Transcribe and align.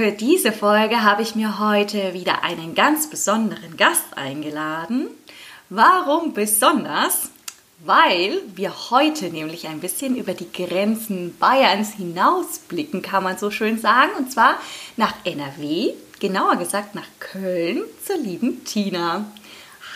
Für 0.00 0.12
diese 0.12 0.50
Folge 0.50 1.02
habe 1.02 1.20
ich 1.20 1.34
mir 1.34 1.58
heute 1.58 2.14
wieder 2.14 2.42
einen 2.42 2.74
ganz 2.74 3.10
besonderen 3.10 3.76
Gast 3.76 4.16
eingeladen. 4.16 5.08
Warum 5.68 6.32
besonders? 6.32 7.28
Weil 7.84 8.40
wir 8.56 8.72
heute 8.88 9.26
nämlich 9.26 9.68
ein 9.68 9.80
bisschen 9.80 10.16
über 10.16 10.32
die 10.32 10.50
Grenzen 10.50 11.36
Bayerns 11.38 11.92
hinausblicken, 11.92 13.02
kann 13.02 13.24
man 13.24 13.36
so 13.36 13.50
schön 13.50 13.78
sagen, 13.78 14.12
und 14.16 14.32
zwar 14.32 14.54
nach 14.96 15.12
NRW, 15.24 15.92
genauer 16.18 16.56
gesagt 16.56 16.94
nach 16.94 17.08
Köln 17.18 17.82
zur 18.02 18.16
lieben 18.16 18.64
Tina. 18.64 19.26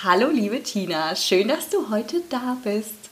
Hallo 0.03 0.29
liebe 0.29 0.63
Tina, 0.63 1.17
schön, 1.17 1.49
dass 1.49 1.71
du 1.71 1.89
heute 1.89 2.21
da 2.29 2.59
bist. 2.63 3.04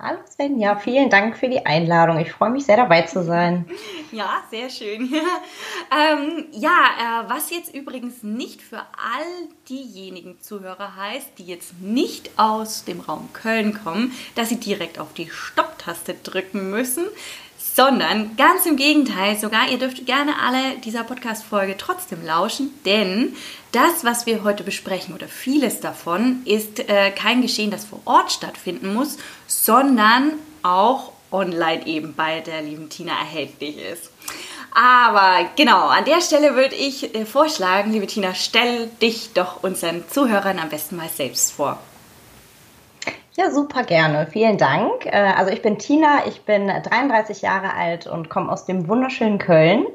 Hallo 0.00 0.20
Sven, 0.30 0.60
ja, 0.60 0.76
vielen 0.76 1.10
Dank 1.10 1.36
für 1.36 1.48
die 1.48 1.66
Einladung. 1.66 2.20
Ich 2.20 2.30
freue 2.30 2.50
mich 2.50 2.64
sehr 2.64 2.76
dabei 2.76 3.02
zu 3.02 3.24
sein. 3.24 3.68
Ja, 4.12 4.44
sehr 4.48 4.70
schön. 4.70 5.12
ähm, 5.12 6.46
ja, 6.52 7.24
äh, 7.26 7.28
was 7.28 7.50
jetzt 7.50 7.74
übrigens 7.74 8.22
nicht 8.22 8.62
für 8.62 8.78
all 8.78 9.48
diejenigen 9.68 10.40
Zuhörer 10.40 10.94
heißt, 10.94 11.30
die 11.38 11.46
jetzt 11.46 11.80
nicht 11.80 12.30
aus 12.38 12.84
dem 12.84 13.00
Raum 13.00 13.28
Köln 13.32 13.74
kommen, 13.82 14.12
dass 14.36 14.50
sie 14.50 14.60
direkt 14.60 15.00
auf 15.00 15.14
die 15.14 15.28
Stopptaste 15.28 16.14
drücken 16.14 16.70
müssen 16.70 17.06
sondern 17.78 18.36
ganz 18.36 18.66
im 18.66 18.74
Gegenteil 18.74 19.38
sogar, 19.38 19.68
ihr 19.68 19.78
dürft 19.78 20.04
gerne 20.04 20.32
alle 20.44 20.78
dieser 20.84 21.04
Podcast-Folge 21.04 21.76
trotzdem 21.78 22.26
lauschen, 22.26 22.74
denn 22.84 23.36
das, 23.70 24.02
was 24.02 24.26
wir 24.26 24.42
heute 24.42 24.64
besprechen 24.64 25.14
oder 25.14 25.28
vieles 25.28 25.78
davon, 25.78 26.42
ist 26.44 26.80
äh, 26.80 27.12
kein 27.12 27.40
Geschehen, 27.40 27.70
das 27.70 27.84
vor 27.84 28.00
Ort 28.04 28.32
stattfinden 28.32 28.94
muss, 28.94 29.16
sondern 29.46 30.32
auch 30.64 31.12
online 31.30 31.86
eben 31.86 32.14
bei 32.16 32.40
der 32.40 32.62
lieben 32.62 32.88
Tina 32.88 33.12
erhältlich 33.12 33.76
ist. 33.78 34.10
Aber 34.74 35.48
genau, 35.54 35.86
an 35.86 36.04
der 36.04 36.20
Stelle 36.20 36.56
würde 36.56 36.74
ich 36.74 37.14
äh, 37.14 37.26
vorschlagen, 37.26 37.92
liebe 37.92 38.08
Tina, 38.08 38.34
stell 38.34 38.88
dich 39.00 39.34
doch 39.34 39.62
unseren 39.62 40.02
Zuhörern 40.10 40.58
am 40.58 40.68
besten 40.68 40.96
mal 40.96 41.10
selbst 41.10 41.52
vor. 41.52 41.78
Ja, 43.38 43.52
super 43.52 43.84
gerne. 43.84 44.26
Vielen 44.26 44.58
Dank. 44.58 45.06
Äh, 45.06 45.12
also 45.12 45.52
ich 45.52 45.62
bin 45.62 45.78
Tina, 45.78 46.26
ich 46.26 46.40
bin 46.40 46.66
33 46.66 47.40
Jahre 47.40 47.72
alt 47.72 48.08
und 48.08 48.28
komme 48.28 48.50
aus 48.50 48.64
dem 48.64 48.88
wunderschönen 48.88 49.38
Köln. 49.38 49.86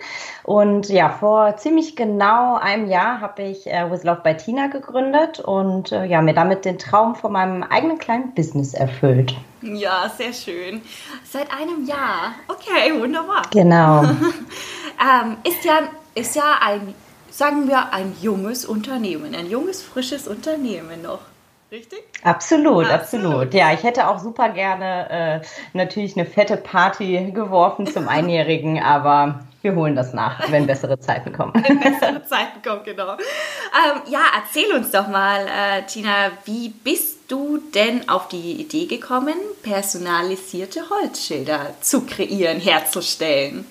Und 0.43 0.87
ja, 0.87 1.09
vor 1.09 1.57
ziemlich 1.57 1.97
genau 1.97 2.55
einem 2.55 2.87
Jahr 2.87 3.19
habe 3.19 3.43
ich 3.43 3.67
äh, 3.67 3.91
With 3.91 4.05
Love 4.05 4.21
by 4.23 4.37
Tina 4.37 4.67
gegründet 4.67 5.41
und 5.41 5.91
äh, 5.91 6.05
ja, 6.05 6.21
mir 6.21 6.33
damit 6.33 6.63
den 6.63 6.79
Traum 6.79 7.15
von 7.15 7.33
meinem 7.33 7.63
eigenen 7.63 7.97
kleinen 7.97 8.33
Business 8.33 8.73
erfüllt. 8.73 9.35
Ja, 9.61 10.09
sehr 10.17 10.31
schön. 10.31 10.81
Seit 11.29 11.51
einem 11.51 11.85
Jahr. 11.85 12.35
Okay, 12.47 12.97
wunderbar. 12.97 13.41
Genau. 13.51 14.03
ähm, 14.05 15.35
ist 15.43 15.65
ja, 15.65 15.79
ist 16.15 16.37
ja 16.37 16.59
ein, 16.61 16.95
sagen 17.29 17.67
wir, 17.67 17.91
ein 17.91 18.15
junges 18.21 18.63
Unternehmen, 18.63 19.35
ein 19.35 19.49
junges, 19.49 19.81
frisches 19.81 20.29
Unternehmen 20.29 21.01
noch. 21.01 21.32
Richtig? 21.73 22.03
Absolut, 22.21 22.85
absolut, 22.85 23.25
absolut. 23.25 23.53
Ja, 23.55 23.73
ich 23.73 23.81
hätte 23.81 24.07
auch 24.07 24.19
super 24.19 24.49
gerne 24.49 25.41
äh, 25.41 25.47
natürlich 25.75 26.15
eine 26.15 26.27
fette 26.27 26.55
Party 26.55 27.31
geworfen 27.33 27.87
zum 27.87 28.07
Einjährigen, 28.07 28.79
aber 28.83 29.39
wir 29.63 29.73
holen 29.73 29.95
das 29.95 30.13
nach, 30.13 30.51
wenn 30.51 30.67
bessere 30.67 30.99
Zeiten 30.99 31.33
kommen. 31.33 31.51
Wenn 31.55 31.79
bessere 31.79 32.23
Zeiten 32.27 32.61
kommen, 32.63 32.83
genau. 32.83 33.13
Ähm, 33.13 34.01
ja, 34.05 34.21
erzähl 34.35 34.71
uns 34.75 34.91
doch 34.91 35.07
mal, 35.07 35.47
äh, 35.47 35.81
Tina, 35.87 36.29
wie 36.45 36.69
bist 36.69 37.31
du 37.31 37.57
denn 37.73 38.07
auf 38.07 38.27
die 38.27 38.61
Idee 38.61 38.85
gekommen, 38.85 39.33
personalisierte 39.63 40.91
Holzschilder 40.91 41.73
zu 41.81 42.05
kreieren, 42.05 42.59
herzustellen? 42.59 43.65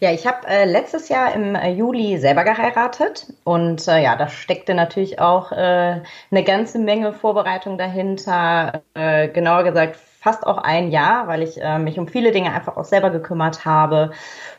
Ja, 0.00 0.12
ich 0.12 0.26
habe 0.26 0.46
äh, 0.46 0.64
letztes 0.64 1.08
Jahr 1.08 1.34
im 1.34 1.54
äh, 1.54 1.72
Juli 1.72 2.18
selber 2.18 2.44
geheiratet 2.44 3.32
und 3.44 3.86
äh, 3.88 4.02
ja, 4.02 4.16
da 4.16 4.28
steckte 4.28 4.74
natürlich 4.74 5.20
auch 5.20 5.52
äh, 5.52 6.02
eine 6.30 6.44
ganze 6.44 6.78
Menge 6.78 7.12
Vorbereitung 7.12 7.76
dahinter. 7.76 8.82
Äh, 8.94 9.28
genauer 9.28 9.64
gesagt 9.64 9.96
fast 9.96 10.46
auch 10.46 10.58
ein 10.58 10.90
Jahr, 10.90 11.28
weil 11.28 11.42
ich 11.42 11.58
mich 11.78 11.98
um 11.98 12.06
viele 12.06 12.30
Dinge 12.30 12.52
einfach 12.52 12.76
auch 12.76 12.84
selber 12.84 13.08
gekümmert 13.08 13.64
habe. 13.64 14.10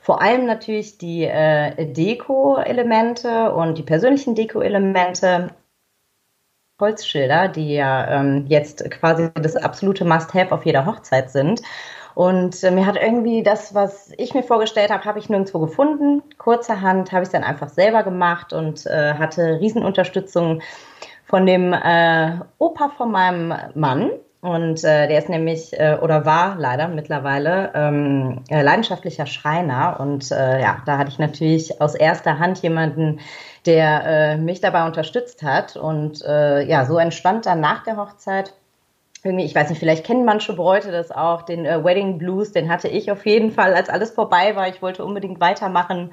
Vor 0.02 0.20
allem 0.20 0.48
natürlich 0.48 0.98
die 0.98 1.30
Deko-Elemente 1.78 3.54
und 3.54 3.78
die 3.78 3.84
persönlichen 3.84 4.34
Deko-Elemente. 4.34 5.52
Holzschilder, 6.80 7.48
die 7.48 7.76
ja 7.76 8.10
ähm, 8.10 8.46
jetzt 8.48 8.90
quasi 8.90 9.30
das 9.36 9.56
absolute 9.56 10.04
Must-Have 10.04 10.52
auf 10.52 10.66
jeder 10.66 10.88
Hochzeit 10.88 11.30
sind. 11.30 11.62
Und 12.16 12.64
äh, 12.64 12.72
mir 12.72 12.86
hat 12.86 12.98
irgendwie 13.02 13.44
das, 13.44 13.74
was 13.74 14.12
ich 14.18 14.34
mir 14.34 14.44
vorgestellt 14.44 14.92
habe, 14.92 15.06
habe 15.06 15.20
ich 15.20 15.30
nirgendwo 15.30 15.60
gefunden. 15.60 16.22
Kurzerhand 16.38 17.12
habe 17.12 17.24
ich 17.24 17.28
es 17.28 17.32
dann 17.32 17.44
einfach 17.44 17.70
selber 17.70 18.04
gemacht 18.04 18.54
und 18.54 18.86
äh, 18.86 19.14
hatte 19.14 19.60
Riesenunterstützung 19.60 20.62
von 21.26 21.46
dem 21.46 21.74
äh, 21.74 22.40
Opa 22.58 22.90
von 22.90 23.12
meinem 23.12 23.54
Mann. 23.74 24.12
Und 24.42 24.84
äh, 24.84 25.08
der 25.08 25.20
ist 25.20 25.30
nämlich 25.30 25.72
äh, 25.80 26.00
oder 26.02 26.26
war 26.26 26.56
leider 26.58 26.88
mittlerweile 26.88 27.72
ähm, 27.76 28.42
äh, 28.50 28.64
leidenschaftlicher 28.64 29.28
Schreiner. 29.28 30.00
Und 30.00 30.32
äh, 30.32 30.60
ja, 30.60 30.82
da 30.86 30.98
hatte 30.98 31.12
ich 31.12 31.20
natürlich 31.20 31.80
aus 31.80 31.94
erster 31.94 32.40
Hand 32.40 32.58
jemanden, 32.64 33.20
der 33.68 34.04
äh, 34.04 34.38
mich 34.38 34.60
dabei 34.60 34.86
unterstützt 34.88 35.44
hat. 35.44 35.76
Und 35.76 36.24
äh, 36.26 36.64
ja, 36.64 36.86
so 36.86 36.98
entstand 36.98 37.46
dann 37.46 37.62
nach 37.62 37.84
der 37.84 37.98
Hochzeit 37.98 38.54
irgendwie, 39.24 39.46
ich 39.46 39.54
weiß 39.54 39.70
nicht, 39.70 39.80
vielleicht 39.80 40.06
kennen 40.06 40.26
manche 40.26 40.54
Bräute 40.54 40.92
das 40.92 41.12
auch, 41.12 41.44
den 41.44 41.66
äh, 41.66 41.84
Wedding 41.84 42.18
Blues, 42.18 42.52
den 42.52 42.70
hatte 42.70 42.88
ich 42.88 43.12
auf 43.12 43.26
jeden 43.26 43.52
Fall, 43.52 43.74
als 43.74 43.90
alles 43.90 44.12
vorbei 44.12 44.56
war. 44.56 44.68
Ich 44.68 44.82
wollte 44.82 45.06
unbedingt 45.06 45.40
weitermachen. 45.40 46.12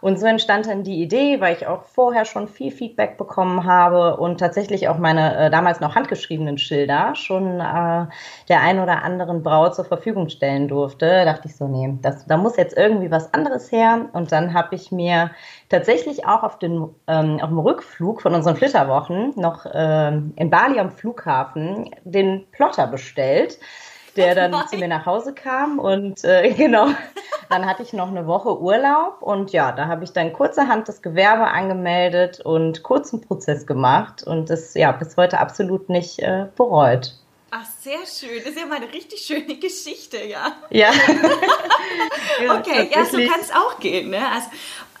Und 0.00 0.18
so 0.18 0.26
entstand 0.26 0.66
dann 0.66 0.82
die 0.82 1.02
Idee, 1.02 1.40
weil 1.40 1.56
ich 1.56 1.66
auch 1.66 1.84
vorher 1.84 2.24
schon 2.24 2.48
viel 2.48 2.70
Feedback 2.70 3.16
bekommen 3.16 3.64
habe 3.64 4.16
und 4.16 4.38
tatsächlich 4.38 4.88
auch 4.88 4.98
meine 4.98 5.36
äh, 5.36 5.50
damals 5.50 5.80
noch 5.80 5.94
handgeschriebenen 5.94 6.58
Schilder 6.58 7.14
schon 7.14 7.60
äh, 7.60 8.06
der 8.48 8.60
ein 8.60 8.80
oder 8.80 9.02
anderen 9.02 9.42
Braut 9.42 9.74
zur 9.74 9.84
Verfügung 9.84 10.28
stellen 10.28 10.68
durfte. 10.68 11.06
Da 11.06 11.24
dachte 11.24 11.48
ich 11.48 11.56
so, 11.56 11.66
nee, 11.66 11.96
das, 12.02 12.26
da 12.26 12.36
muss 12.36 12.56
jetzt 12.56 12.76
irgendwie 12.76 13.10
was 13.10 13.32
anderes 13.34 13.72
her. 13.72 14.08
Und 14.12 14.32
dann 14.32 14.54
habe 14.54 14.74
ich 14.74 14.92
mir 14.92 15.30
tatsächlich 15.68 16.26
auch 16.26 16.42
auf, 16.42 16.58
den, 16.58 16.88
ähm, 17.06 17.40
auf 17.40 17.48
dem 17.48 17.58
Rückflug 17.58 18.22
von 18.22 18.34
unseren 18.34 18.56
Flitterwochen 18.56 19.32
noch 19.36 19.66
ähm, 19.72 20.32
in 20.36 20.50
Bali 20.50 20.78
am 20.78 20.90
Flughafen 20.90 21.90
den 22.04 22.46
Plotter 22.52 22.86
bestellt 22.86 23.58
der 24.16 24.34
dann 24.34 24.50
Nein. 24.50 24.68
zu 24.68 24.76
mir 24.76 24.88
nach 24.88 25.06
Hause 25.06 25.34
kam 25.34 25.78
und 25.78 26.24
äh, 26.24 26.52
genau, 26.56 26.88
dann 27.50 27.66
hatte 27.66 27.82
ich 27.82 27.92
noch 27.92 28.08
eine 28.08 28.26
Woche 28.26 28.60
Urlaub 28.60 29.22
und 29.22 29.52
ja, 29.52 29.72
da 29.72 29.86
habe 29.86 30.04
ich 30.04 30.12
dann 30.12 30.32
kurzerhand 30.32 30.88
das 30.88 31.02
Gewerbe 31.02 31.48
angemeldet 31.48 32.40
und 32.40 32.82
kurzen 32.82 33.20
Prozess 33.20 33.66
gemacht 33.66 34.22
und 34.22 34.50
das 34.50 34.74
ja 34.74 34.92
bis 34.92 35.16
heute 35.16 35.38
absolut 35.38 35.88
nicht 35.88 36.18
äh, 36.20 36.46
bereut. 36.56 37.14
Ach, 37.50 37.64
sehr 37.80 38.04
schön. 38.06 38.38
Das 38.38 38.48
ist 38.54 38.60
ja 38.60 38.66
mal 38.66 38.76
eine 38.76 38.92
richtig 38.92 39.20
schöne 39.20 39.56
Geschichte, 39.56 40.18
ja. 40.24 40.56
Ja. 40.70 40.90
okay, 42.58 42.90
ja, 42.92 43.04
so 43.04 43.16
kann 43.18 43.40
es 43.40 43.50
auch 43.52 43.78
gehen. 43.78 44.10
Ne? 44.10 44.18
Also, 44.28 44.48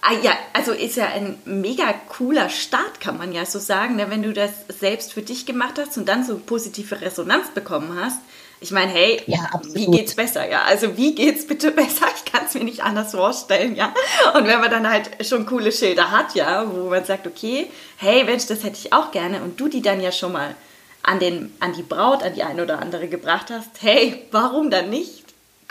ah, 0.00 0.12
ja, 0.22 0.32
also 0.52 0.72
ist 0.72 0.96
ja 0.96 1.06
ein 1.06 1.38
mega 1.44 1.92
cooler 2.08 2.48
Start, 2.48 3.00
kann 3.00 3.18
man 3.18 3.32
ja 3.32 3.44
so 3.44 3.58
sagen, 3.58 3.96
ne? 3.96 4.10
wenn 4.10 4.22
du 4.22 4.32
das 4.32 4.52
selbst 4.68 5.12
für 5.12 5.22
dich 5.22 5.44
gemacht 5.44 5.74
hast 5.78 5.98
und 5.98 6.08
dann 6.08 6.24
so 6.24 6.38
positive 6.38 7.00
Resonanz 7.00 7.50
bekommen 7.50 7.98
hast. 8.00 8.20
Ich 8.60 8.70
meine, 8.70 8.90
hey, 8.90 9.20
ja, 9.26 9.50
wie 9.74 9.86
geht's 9.86 10.14
besser? 10.14 10.48
Ja, 10.48 10.62
also 10.62 10.96
wie 10.96 11.14
geht's 11.14 11.46
bitte 11.46 11.70
besser? 11.72 12.06
Ich 12.16 12.30
kann 12.30 12.46
es 12.46 12.54
mir 12.54 12.64
nicht 12.64 12.82
anders 12.82 13.12
vorstellen, 13.12 13.76
ja. 13.76 13.92
Und 14.34 14.46
wenn 14.46 14.60
man 14.60 14.70
dann 14.70 14.88
halt 14.88 15.26
schon 15.26 15.44
coole 15.46 15.72
Schilder 15.72 16.10
hat, 16.10 16.34
ja, 16.34 16.64
wo 16.70 16.88
man 16.88 17.04
sagt, 17.04 17.26
okay, 17.26 17.70
hey, 17.98 18.24
Mensch, 18.24 18.46
das 18.46 18.64
hätte 18.64 18.78
ich 18.78 18.92
auch 18.92 19.10
gerne 19.10 19.42
und 19.42 19.60
du 19.60 19.68
die 19.68 19.82
dann 19.82 20.00
ja 20.00 20.10
schon 20.10 20.32
mal 20.32 20.54
an, 21.02 21.20
den, 21.20 21.54
an 21.60 21.74
die 21.74 21.82
Braut, 21.82 22.22
an 22.22 22.34
die 22.34 22.42
eine 22.42 22.62
oder 22.62 22.80
andere 22.80 23.08
gebracht 23.08 23.50
hast, 23.50 23.70
hey, 23.80 24.26
warum 24.32 24.70
dann 24.70 24.90
nicht? 24.90 25.24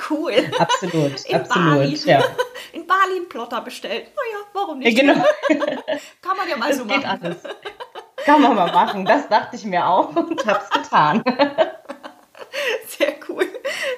Cool. 0.10 0.34
Absolut, 0.58 1.26
In 1.26 1.36
absolut. 1.36 1.78
Bali. 1.78 1.96
Ja. 2.06 2.24
In 2.74 2.86
Bali 2.86 3.16
einen 3.18 3.30
Plotter 3.30 3.62
bestellt. 3.62 4.08
Naja, 4.16 4.46
warum 4.54 4.80
nicht? 4.80 4.98
Ja, 4.98 5.14
genau. 5.14 5.26
Kann 6.22 6.38
man 6.38 6.50
ja 6.50 6.58
mal 6.58 6.70
das 6.70 6.78
so 6.78 6.86
machen. 6.86 7.06
Alles. 7.06 7.38
Kann 8.26 8.42
man 8.42 8.56
mal 8.56 8.72
machen. 8.72 9.06
Das 9.06 9.28
dachte 9.30 9.56
ich 9.56 9.66
mir 9.66 9.88
auch 9.88 10.16
und 10.16 10.46
hab's 10.46 10.70
getan. 10.70 11.24
Sehr 12.98 13.16
cool. 13.28 13.48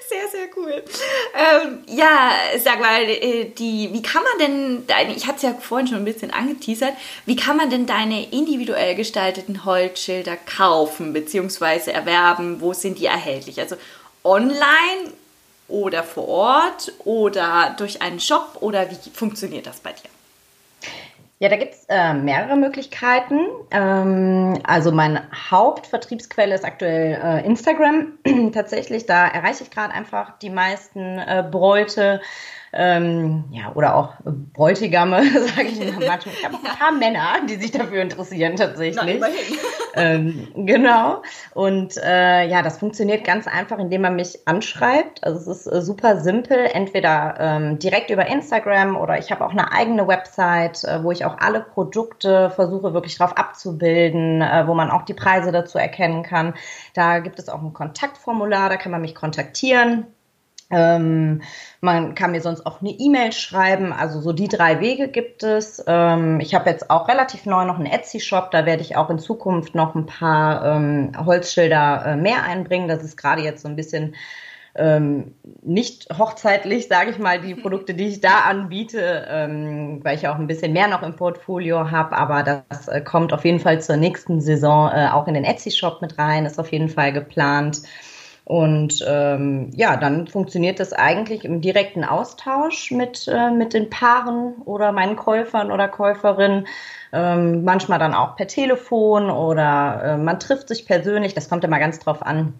Sehr, 0.09 0.27
sehr 0.29 0.47
cool. 0.55 0.83
Ähm, 1.35 1.83
ja, 1.87 2.31
sag 2.63 2.79
mal, 2.79 3.03
äh, 3.03 3.45
die, 3.45 3.89
wie 3.91 4.01
kann 4.01 4.23
man 4.23 4.39
denn 4.39 4.87
deine, 4.87 5.13
ich 5.13 5.27
hatte 5.27 5.37
es 5.37 5.43
ja 5.43 5.53
vorhin 5.53 5.87
schon 5.87 5.97
ein 5.97 6.05
bisschen 6.05 6.31
angeteasert, 6.31 6.93
wie 7.25 7.35
kann 7.35 7.57
man 7.57 7.69
denn 7.69 7.85
deine 7.85 8.29
individuell 8.31 8.95
gestalteten 8.95 9.65
Holzschilder 9.65 10.37
kaufen 10.37 11.13
bzw. 11.13 11.91
erwerben? 11.91 12.61
Wo 12.61 12.73
sind 12.73 12.99
die 12.99 13.05
erhältlich? 13.05 13.59
Also 13.59 13.75
online 14.23 15.13
oder 15.67 16.03
vor 16.03 16.27
Ort 16.27 16.93
oder 17.03 17.75
durch 17.77 18.01
einen 18.01 18.19
Shop 18.19 18.57
oder 18.61 18.89
wie 18.89 19.09
funktioniert 19.13 19.67
das 19.67 19.79
bei 19.79 19.91
dir? 19.91 20.09
Ja, 21.39 21.49
da 21.49 21.55
gibt's 21.55 21.85
äh, 21.87 22.15
mehrere 22.15 22.57
Möglichkeiten. 22.57 23.39
Ähm, 23.69 24.59
also 24.63 24.91
meine 24.91 25.29
Hauptvertriebsquelle 25.51 26.55
ist 26.55 26.65
aktuell 26.65 27.19
äh, 27.23 27.45
Instagram. 27.45 28.17
Tatsächlich, 28.53 29.05
da 29.05 29.27
erreiche 29.27 29.63
ich 29.63 29.69
gerade 29.69 29.93
einfach 29.93 30.39
die 30.39 30.49
meisten 30.49 31.19
äh, 31.19 31.47
Bräute 31.49 32.21
ähm, 32.73 33.45
ja, 33.51 33.71
oder 33.75 33.95
auch 33.95 34.13
Bräutigame, 34.53 35.23
sage 35.55 35.69
ich 35.69 35.79
manchmal. 35.79 36.19
Ich 36.33 36.45
habe 36.45 36.55
ein 36.55 36.77
paar 36.77 36.91
Männer, 36.91 37.35
die 37.49 37.55
sich 37.55 37.71
dafür 37.71 38.01
interessieren 38.01 38.55
tatsächlich. 38.55 39.19
Na, 39.19 39.27
ähm, 39.95 40.47
genau. 40.55 41.21
Und 41.53 41.97
äh, 41.97 42.47
ja, 42.47 42.61
das 42.61 42.77
funktioniert 42.77 43.23
ganz 43.23 43.47
einfach, 43.47 43.79
indem 43.79 44.01
man 44.01 44.15
mich 44.15 44.47
anschreibt. 44.47 45.23
Also 45.23 45.51
es 45.51 45.65
ist 45.65 45.73
äh, 45.73 45.81
super 45.81 46.17
simpel, 46.17 46.57
entweder 46.71 47.35
ähm, 47.39 47.79
direkt 47.79 48.09
über 48.09 48.27
Instagram 48.27 48.95
oder 48.95 49.17
ich 49.17 49.31
habe 49.31 49.45
auch 49.45 49.51
eine 49.51 49.71
eigene 49.71 50.07
Website, 50.07 50.83
äh, 50.83 51.03
wo 51.03 51.11
ich 51.11 51.25
auch 51.25 51.37
alle 51.39 51.61
Produkte 51.61 52.51
versuche 52.51 52.93
wirklich 52.93 53.17
drauf 53.17 53.37
abzubilden, 53.37 54.41
äh, 54.41 54.67
wo 54.67 54.73
man 54.73 54.91
auch 54.91 55.03
die 55.03 55.13
Preise 55.13 55.51
dazu 55.51 55.77
erkennen 55.77 56.23
kann. 56.23 56.53
Da 56.93 57.19
gibt 57.19 57.39
es 57.39 57.49
auch 57.49 57.61
ein 57.61 57.73
Kontaktformular, 57.73 58.69
da 58.69 58.77
kann 58.77 58.91
man 58.91 59.01
mich 59.01 59.15
kontaktieren. 59.15 60.05
Ähm, 60.69 61.41
man 61.79 62.13
kann 62.15 62.31
mir 62.31 62.41
sonst 62.41 62.65
auch 62.65 62.81
eine 62.81 62.89
E-Mail 62.89 63.31
schreiben. 63.31 63.93
Also 63.93 64.19
so 64.19 64.33
die 64.33 64.47
drei 64.47 64.79
Wege 64.79 65.07
gibt 65.07 65.43
es. 65.43 65.83
Ähm, 65.87 66.39
ich 66.39 66.53
habe 66.55 66.69
jetzt 66.69 66.89
auch 66.89 67.07
relativ 67.07 67.45
neu 67.45 67.65
noch 67.65 67.77
einen 67.77 67.85
Etsy-Shop. 67.85 68.51
Da 68.51 68.65
werde 68.65 68.81
ich 68.81 68.97
auch 68.97 69.09
in 69.09 69.19
Zukunft 69.19 69.75
noch 69.75 69.95
ein 69.95 70.05
paar 70.05 70.65
ähm, 70.65 71.11
Holzschilder 71.17 72.05
äh, 72.05 72.15
mehr 72.17 72.43
einbringen. 72.43 72.87
Das 72.87 73.03
ist 73.03 73.15
gerade 73.17 73.41
jetzt 73.41 73.61
so 73.61 73.69
ein 73.69 73.77
bisschen 73.77 74.15
ähm, 74.75 75.33
nicht 75.63 76.07
hochzeitlich, 76.17 76.87
sage 76.87 77.11
ich 77.11 77.17
mal, 77.17 77.41
die 77.41 77.55
Produkte, 77.61 77.93
die 77.93 78.07
ich 78.07 78.21
da 78.21 78.41
anbiete, 78.41 79.25
ähm, 79.29 80.01
weil 80.03 80.17
ich 80.17 80.27
auch 80.27 80.35
ein 80.35 80.47
bisschen 80.47 80.73
mehr 80.73 80.87
noch 80.87 81.01
im 81.01 81.15
Portfolio 81.15 81.89
habe. 81.91 82.15
Aber 82.15 82.43
das 82.43 82.89
äh, 82.89 83.01
kommt 83.01 83.31
auf 83.31 83.45
jeden 83.45 83.59
Fall 83.59 83.81
zur 83.81 83.95
nächsten 83.95 84.41
Saison 84.41 84.91
äh, 84.93 85.07
auch 85.11 85.27
in 85.27 85.33
den 85.33 85.45
Etsy-Shop 85.45 86.01
mit 86.01 86.17
rein. 86.17 86.45
Ist 86.45 86.59
auf 86.59 86.71
jeden 86.71 86.89
Fall 86.89 87.13
geplant. 87.13 87.81
Und 88.47 89.03
ähm, 89.05 89.71
ja, 89.75 89.97
dann 89.97 90.25
funktioniert 90.25 90.79
das 90.79 90.93
eigentlich 90.93 91.43
im 91.43 91.59
direkten 91.59 92.05
Austausch 92.05 92.91
mit, 92.91 93.27
äh, 93.27 93.51
mit 93.51 93.73
den 93.73 93.89
Paaren 93.89 94.53
oder 94.63 94.93
meinen 94.93 95.17
Käufern 95.17 95.69
oder 95.69 95.89
Käuferinnen. 95.89 96.65
Ähm, 97.11 97.65
manchmal 97.65 97.99
dann 97.99 98.13
auch 98.13 98.37
per 98.37 98.47
Telefon 98.47 99.29
oder 99.29 100.01
äh, 100.01 100.17
man 100.17 100.39
trifft 100.39 100.69
sich 100.69 100.85
persönlich. 100.85 101.33
Das 101.33 101.49
kommt 101.49 101.65
immer 101.65 101.77
ganz 101.77 101.99
drauf 101.99 102.25
an, 102.25 102.53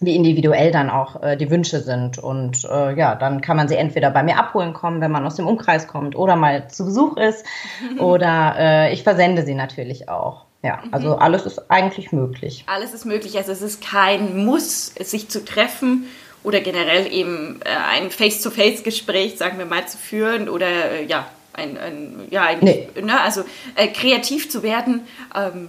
wie 0.00 0.14
individuell 0.14 0.72
dann 0.72 0.90
auch 0.90 1.22
äh, 1.22 1.38
die 1.38 1.50
Wünsche 1.50 1.80
sind. 1.80 2.18
Und 2.18 2.62
äh, 2.70 2.94
ja, 2.94 3.14
dann 3.14 3.40
kann 3.40 3.56
man 3.56 3.66
sie 3.66 3.76
entweder 3.76 4.10
bei 4.10 4.22
mir 4.22 4.36
abholen 4.36 4.74
kommen, 4.74 5.00
wenn 5.00 5.10
man 5.10 5.24
aus 5.24 5.36
dem 5.36 5.46
Umkreis 5.46 5.86
kommt 5.88 6.16
oder 6.16 6.36
mal 6.36 6.68
zu 6.68 6.84
Besuch 6.84 7.16
ist. 7.16 7.46
oder 7.98 8.56
äh, 8.58 8.92
ich 8.92 9.04
versende 9.04 9.40
sie 9.46 9.54
natürlich 9.54 10.10
auch. 10.10 10.49
Ja, 10.62 10.82
mhm. 10.84 10.94
also 10.94 11.16
alles 11.16 11.46
ist 11.46 11.70
eigentlich 11.70 12.12
möglich. 12.12 12.64
Alles 12.66 12.92
ist 12.92 13.04
möglich. 13.04 13.36
Also 13.36 13.52
es 13.52 13.62
ist 13.62 13.82
kein 13.82 14.44
Muss, 14.44 14.86
sich 14.86 15.28
zu 15.28 15.44
treffen 15.44 16.06
oder 16.42 16.60
generell 16.60 17.12
eben 17.12 17.60
äh, 17.64 17.68
ein 17.68 18.10
Face-to-Face-Gespräch, 18.10 19.36
sagen 19.38 19.58
wir 19.58 19.66
mal, 19.66 19.86
zu 19.86 19.98
führen 19.98 20.48
oder 20.48 20.66
äh, 20.66 21.04
ja, 21.04 21.26
ein, 21.52 21.76
ein 21.78 22.28
ja, 22.30 22.42
ein, 22.42 22.58
nee. 22.60 22.88
ne, 23.00 23.20
also 23.20 23.42
äh, 23.74 23.88
kreativ 23.88 24.50
zu 24.50 24.62
werden, 24.62 25.06
ähm, 25.34 25.68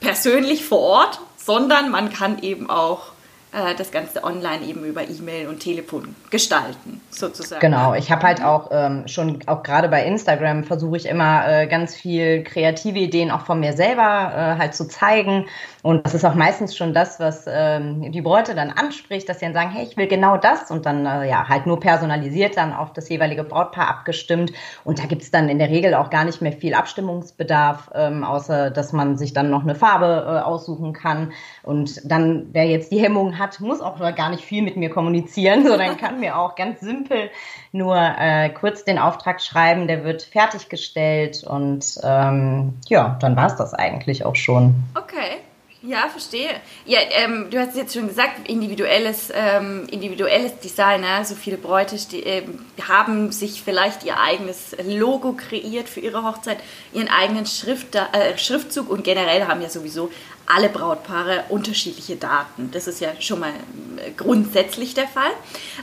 persönlich 0.00 0.64
vor 0.64 0.80
Ort, 0.80 1.20
sondern 1.36 1.90
man 1.90 2.12
kann 2.12 2.42
eben 2.42 2.70
auch 2.70 3.11
äh, 3.52 3.74
das 3.74 3.90
Ganze 3.90 4.24
online 4.24 4.64
eben 4.64 4.84
über 4.84 5.02
E-Mail 5.02 5.48
und 5.48 5.60
Telefon 5.60 6.14
gestalten, 6.30 7.00
sozusagen. 7.10 7.60
Genau, 7.60 7.94
ich 7.94 8.10
habe 8.10 8.22
halt 8.22 8.42
auch 8.42 8.70
ähm, 8.72 9.06
schon, 9.06 9.40
auch 9.46 9.62
gerade 9.62 9.88
bei 9.88 10.04
Instagram 10.04 10.64
versuche 10.64 10.96
ich 10.96 11.06
immer 11.06 11.46
äh, 11.46 11.66
ganz 11.66 11.94
viel 11.94 12.44
kreative 12.44 12.98
Ideen 12.98 13.30
auch 13.30 13.44
von 13.44 13.60
mir 13.60 13.74
selber 13.74 14.02
äh, 14.02 14.58
halt 14.58 14.74
zu 14.74 14.88
zeigen. 14.88 15.46
Und 15.82 16.06
das 16.06 16.14
ist 16.14 16.24
auch 16.24 16.34
meistens 16.34 16.76
schon 16.76 16.94
das, 16.94 17.20
was 17.20 17.44
ähm, 17.46 18.10
die 18.12 18.22
Bräute 18.22 18.54
dann 18.54 18.70
anspricht, 18.70 19.28
dass 19.28 19.40
sie 19.40 19.46
dann 19.46 19.54
sagen, 19.54 19.70
hey, 19.70 19.84
ich 19.84 19.96
will 19.96 20.06
genau 20.06 20.36
das 20.36 20.70
und 20.70 20.86
dann 20.86 21.04
äh, 21.04 21.28
ja 21.28 21.48
halt 21.48 21.66
nur 21.66 21.80
personalisiert 21.80 22.56
dann 22.56 22.72
auf 22.72 22.92
das 22.92 23.08
jeweilige 23.08 23.44
Brautpaar 23.44 23.88
abgestimmt. 23.88 24.52
Und 24.84 24.98
da 24.98 25.06
gibt 25.06 25.22
es 25.22 25.30
dann 25.30 25.48
in 25.48 25.58
der 25.58 25.68
Regel 25.68 25.94
auch 25.94 26.08
gar 26.08 26.24
nicht 26.24 26.40
mehr 26.40 26.52
viel 26.52 26.74
Abstimmungsbedarf, 26.74 27.90
ähm, 27.94 28.24
außer 28.24 28.70
dass 28.70 28.92
man 28.92 29.18
sich 29.18 29.32
dann 29.32 29.50
noch 29.50 29.62
eine 29.62 29.74
Farbe 29.74 30.24
äh, 30.26 30.40
aussuchen 30.42 30.92
kann. 30.92 31.32
Und 31.64 32.00
dann, 32.10 32.46
wer 32.52 32.66
jetzt 32.66 32.92
die 32.92 33.00
Hemmung 33.00 33.38
hat, 33.38 33.41
muss 33.60 33.80
auch 33.80 33.98
gar 34.16 34.30
nicht 34.30 34.44
viel 34.44 34.62
mit 34.62 34.76
mir 34.76 34.90
kommunizieren, 34.90 35.66
sondern 35.66 35.96
kann 35.96 36.20
mir 36.20 36.38
auch 36.38 36.54
ganz 36.54 36.80
simpel 36.80 37.30
nur 37.72 37.96
äh, 37.96 38.50
kurz 38.50 38.84
den 38.84 38.98
Auftrag 38.98 39.40
schreiben, 39.40 39.86
der 39.86 40.04
wird 40.04 40.22
fertiggestellt 40.22 41.44
und 41.44 42.00
ähm, 42.02 42.74
ja, 42.86 43.16
dann 43.20 43.36
war 43.36 43.46
es 43.46 43.56
das 43.56 43.74
eigentlich 43.74 44.24
auch 44.24 44.36
schon. 44.36 44.74
Okay. 44.94 45.41
Ja, 45.84 46.08
verstehe. 46.08 46.60
Ja, 46.86 47.00
ähm, 47.10 47.48
du 47.50 47.58
hast 47.58 47.76
jetzt 47.76 47.92
schon 47.94 48.06
gesagt, 48.06 48.48
individuelles, 48.48 49.32
ähm, 49.34 49.88
individuelles 49.90 50.56
Design. 50.60 51.00
Ne? 51.00 51.24
So 51.24 51.34
viele 51.34 51.56
Bräute 51.56 51.96
die, 51.96 52.20
ähm, 52.20 52.64
haben 52.86 53.32
sich 53.32 53.62
vielleicht 53.64 54.04
ihr 54.04 54.16
eigenes 54.20 54.76
Logo 54.86 55.32
kreiert 55.32 55.88
für 55.88 55.98
ihre 55.98 56.22
Hochzeit, 56.22 56.58
ihren 56.92 57.08
eigenen 57.08 57.46
Schrift, 57.46 57.96
äh, 57.96 58.38
Schriftzug 58.38 58.88
und 58.90 59.02
generell 59.02 59.48
haben 59.48 59.60
ja 59.60 59.68
sowieso 59.68 60.12
alle 60.46 60.68
Brautpaare 60.68 61.44
unterschiedliche 61.48 62.14
Daten. 62.14 62.70
Das 62.70 62.86
ist 62.86 63.00
ja 63.00 63.20
schon 63.20 63.40
mal 63.40 63.50
äh, 63.50 64.12
grundsätzlich 64.16 64.94
der 64.94 65.08
Fall. 65.08 65.32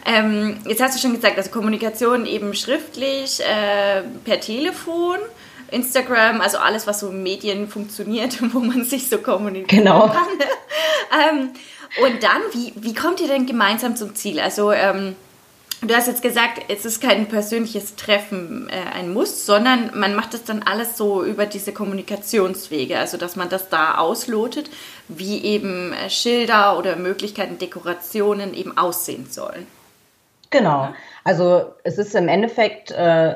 Ähm, 0.05 0.59
jetzt 0.65 0.81
hast 0.81 0.95
du 0.95 1.01
schon 1.01 1.13
gesagt, 1.13 1.37
also 1.37 1.49
Kommunikation 1.49 2.25
eben 2.25 2.53
schriftlich, 2.53 3.41
äh, 3.41 4.03
per 4.23 4.39
Telefon 4.39 5.17
Instagram, 5.71 6.41
also 6.41 6.57
alles, 6.57 6.87
was 6.87 6.99
so 6.99 7.09
in 7.09 7.23
Medien 7.23 7.67
funktioniert, 7.67 8.37
wo 8.53 8.59
man 8.59 8.83
sich 8.83 9.09
so 9.09 9.19
kommunizieren 9.19 9.83
genau. 9.85 10.07
kann. 10.07 10.27
ähm, 11.29 11.49
und 12.03 12.23
dann, 12.23 12.41
wie, 12.53 12.73
wie 12.75 12.93
kommt 12.93 13.19
ihr 13.19 13.27
denn 13.27 13.45
gemeinsam 13.45 13.95
zum 13.95 14.15
Ziel? 14.15 14.39
Also, 14.39 14.71
ähm, 14.71 15.15
du 15.81 15.95
hast 15.95 16.07
jetzt 16.07 16.21
gesagt, 16.21 16.63
es 16.67 16.85
ist 16.85 17.01
kein 17.01 17.27
persönliches 17.27 17.95
Treffen 17.95 18.69
äh, 18.69 18.95
ein 18.95 19.11
Muss, 19.13 19.45
sondern 19.45 19.97
man 19.97 20.15
macht 20.15 20.33
das 20.33 20.43
dann 20.43 20.63
alles 20.63 20.97
so 20.97 21.23
über 21.23 21.45
diese 21.45 21.71
Kommunikationswege, 21.71 22.97
also 22.97 23.17
dass 23.17 23.35
man 23.35 23.49
das 23.49 23.69
da 23.69 23.97
auslotet, 23.97 24.69
wie 25.07 25.43
eben 25.43 25.93
äh, 25.93 26.09
Schilder 26.09 26.77
oder 26.77 26.95
Möglichkeiten, 26.95 27.57
Dekorationen 27.57 28.53
eben 28.53 28.77
aussehen 28.77 29.27
sollen. 29.29 29.65
Genau. 30.51 30.93
Also 31.23 31.73
es 31.83 31.97
ist 31.97 32.15
im 32.15 32.27
Endeffekt 32.27 32.91
äh, 32.91 33.35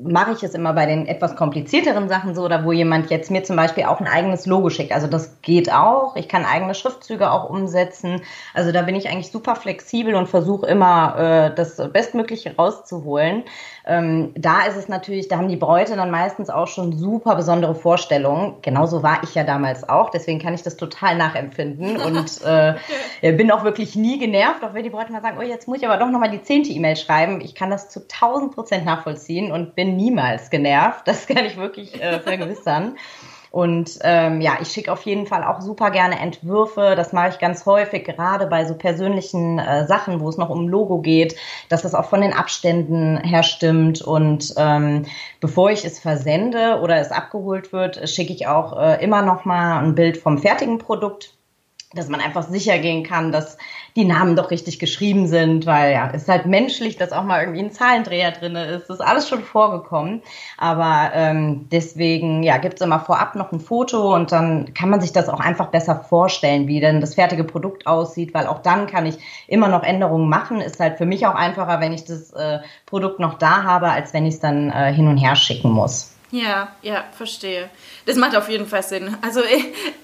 mache 0.00 0.32
ich 0.32 0.42
es 0.42 0.54
immer 0.54 0.72
bei 0.72 0.86
den 0.86 1.06
etwas 1.06 1.36
komplizierteren 1.36 2.08
Sachen 2.08 2.34
so, 2.34 2.42
oder 2.42 2.64
wo 2.64 2.72
jemand 2.72 3.10
jetzt 3.10 3.30
mir 3.30 3.42
zum 3.44 3.56
Beispiel 3.56 3.84
auch 3.84 4.00
ein 4.00 4.06
eigenes 4.06 4.46
Logo 4.46 4.70
schickt. 4.70 4.92
Also 4.92 5.06
das 5.06 5.40
geht 5.42 5.72
auch. 5.72 6.16
Ich 6.16 6.28
kann 6.28 6.44
eigene 6.44 6.74
Schriftzüge 6.74 7.30
auch 7.30 7.50
umsetzen. 7.50 8.22
Also 8.54 8.72
da 8.72 8.82
bin 8.82 8.94
ich 8.94 9.08
eigentlich 9.08 9.30
super 9.30 9.56
flexibel 9.56 10.14
und 10.14 10.28
versuche 10.28 10.66
immer 10.66 11.18
äh, 11.18 11.54
das 11.54 11.76
Bestmögliche 11.92 12.54
rauszuholen. 12.56 13.44
Ähm, 13.88 14.32
da 14.34 14.66
ist 14.66 14.76
es 14.76 14.88
natürlich, 14.88 15.28
da 15.28 15.38
haben 15.38 15.48
die 15.48 15.56
Bräute 15.56 15.96
dann 15.96 16.10
meistens 16.10 16.50
auch 16.50 16.68
schon 16.68 16.92
super 16.92 17.34
besondere 17.36 17.74
Vorstellungen. 17.74 18.56
Genauso 18.60 19.02
war 19.02 19.22
ich 19.22 19.34
ja 19.34 19.44
damals 19.44 19.88
auch, 19.88 20.10
deswegen 20.10 20.38
kann 20.38 20.52
ich 20.52 20.62
das 20.62 20.76
total 20.76 21.16
nachempfinden 21.16 21.96
und 22.06 22.42
äh, 22.44 23.32
bin 23.32 23.50
auch 23.50 23.64
wirklich 23.64 23.96
nie 23.96 24.18
genervt, 24.18 24.62
auch 24.62 24.74
wenn 24.74 24.84
die 24.84 24.90
Bräute 24.90 25.10
mal 25.10 25.22
sagen, 25.22 25.38
oh, 25.40 25.42
jetzt 25.42 25.68
muss 25.68 25.78
ich 25.78 25.88
aber 25.88 25.96
doch 25.96 26.10
nochmal 26.10 26.30
die 26.30 26.42
zehnte 26.42 26.70
E-Mail 26.70 26.96
schreiben. 26.96 27.40
Ich 27.40 27.54
kann 27.54 27.70
das 27.70 27.88
zu 27.88 28.00
1000 28.00 28.54
Prozent 28.54 28.84
nachvollziehen 28.84 29.50
und 29.50 29.74
bin 29.74 29.96
niemals 29.96 30.50
genervt. 30.50 31.08
Das 31.08 31.26
kann 31.26 31.46
ich 31.46 31.56
wirklich 31.56 32.02
äh, 32.02 32.20
vergewissern. 32.20 32.96
Und 33.50 33.98
ähm, 34.02 34.40
ja, 34.40 34.58
ich 34.60 34.68
schicke 34.68 34.92
auf 34.92 35.02
jeden 35.02 35.26
Fall 35.26 35.44
auch 35.44 35.60
super 35.60 35.90
gerne 35.90 36.18
Entwürfe. 36.18 36.94
Das 36.96 37.12
mache 37.12 37.30
ich 37.30 37.38
ganz 37.38 37.64
häufig, 37.66 38.04
gerade 38.04 38.46
bei 38.46 38.64
so 38.64 38.74
persönlichen 38.74 39.58
äh, 39.58 39.86
Sachen, 39.86 40.20
wo 40.20 40.28
es 40.28 40.36
noch 40.36 40.50
um 40.50 40.68
Logo 40.68 40.98
geht, 40.98 41.36
dass 41.68 41.82
das 41.82 41.94
auch 41.94 42.06
von 42.06 42.20
den 42.20 42.32
Abständen 42.32 43.16
her 43.18 43.42
stimmt. 43.42 44.02
Und 44.02 44.54
ähm, 44.56 45.06
bevor 45.40 45.70
ich 45.70 45.84
es 45.84 45.98
versende 45.98 46.80
oder 46.82 46.96
es 46.96 47.10
abgeholt 47.10 47.72
wird, 47.72 48.08
schicke 48.08 48.32
ich 48.32 48.46
auch 48.46 48.78
äh, 48.78 49.02
immer 49.02 49.22
noch 49.22 49.44
mal 49.44 49.78
ein 49.82 49.94
Bild 49.94 50.18
vom 50.18 50.38
fertigen 50.38 50.78
Produkt 50.78 51.37
dass 51.94 52.08
man 52.08 52.20
einfach 52.20 52.42
sicher 52.42 52.78
gehen 52.78 53.02
kann, 53.02 53.32
dass 53.32 53.56
die 53.96 54.04
Namen 54.04 54.36
doch 54.36 54.50
richtig 54.50 54.78
geschrieben 54.78 55.26
sind, 55.26 55.64
weil 55.64 55.92
ja, 55.92 56.10
es 56.12 56.22
ist 56.22 56.28
halt 56.28 56.44
menschlich, 56.44 56.98
dass 56.98 57.12
auch 57.12 57.24
mal 57.24 57.40
irgendwie 57.40 57.60
ein 57.60 57.72
Zahlendreher 57.72 58.30
drin 58.30 58.56
ist. 58.56 58.90
Das 58.90 59.00
ist 59.00 59.04
alles 59.04 59.26
schon 59.26 59.42
vorgekommen. 59.42 60.20
Aber 60.58 61.10
ähm, 61.14 61.66
deswegen, 61.72 62.42
ja, 62.42 62.58
gibt 62.58 62.74
es 62.74 62.80
immer 62.82 63.00
vorab 63.00 63.36
noch 63.36 63.52
ein 63.52 63.60
Foto 63.60 64.14
und 64.14 64.32
dann 64.32 64.74
kann 64.74 64.90
man 64.90 65.00
sich 65.00 65.12
das 65.12 65.30
auch 65.30 65.40
einfach 65.40 65.68
besser 65.68 65.96
vorstellen, 65.96 66.68
wie 66.68 66.80
denn 66.80 67.00
das 67.00 67.14
fertige 67.14 67.44
Produkt 67.44 67.86
aussieht, 67.86 68.34
weil 68.34 68.46
auch 68.46 68.60
dann 68.60 68.86
kann 68.86 69.06
ich 69.06 69.16
immer 69.46 69.68
noch 69.68 69.82
Änderungen 69.82 70.28
machen. 70.28 70.60
Ist 70.60 70.80
halt 70.80 70.98
für 70.98 71.06
mich 71.06 71.26
auch 71.26 71.34
einfacher, 71.34 71.80
wenn 71.80 71.94
ich 71.94 72.04
das 72.04 72.32
äh, 72.34 72.58
Produkt 72.84 73.18
noch 73.18 73.38
da 73.38 73.62
habe, 73.62 73.88
als 73.90 74.12
wenn 74.12 74.26
ich 74.26 74.34
es 74.34 74.40
dann 74.40 74.70
äh, 74.70 74.92
hin 74.92 75.08
und 75.08 75.16
her 75.16 75.36
schicken 75.36 75.70
muss. 75.70 76.17
Ja, 76.30 76.76
ja, 76.82 77.04
verstehe. 77.16 77.70
Das 78.04 78.16
macht 78.16 78.36
auf 78.36 78.50
jeden 78.50 78.66
Fall 78.66 78.82
Sinn. 78.82 79.16
Also 79.22 79.40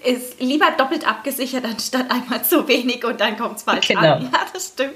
ist 0.03 0.41
lieber 0.41 0.71
doppelt 0.77 1.07
abgesichert 1.07 1.65
anstatt 1.65 2.11
einmal 2.11 2.43
zu 2.43 2.67
wenig 2.67 3.05
und 3.05 3.21
dann 3.21 3.37
kommt 3.37 3.59
es 3.59 3.65
falsch 3.65 3.89
genau. 3.89 4.15
an. 4.15 4.23
Ja, 4.33 4.41
das 4.53 4.69
stimmt. 4.69 4.95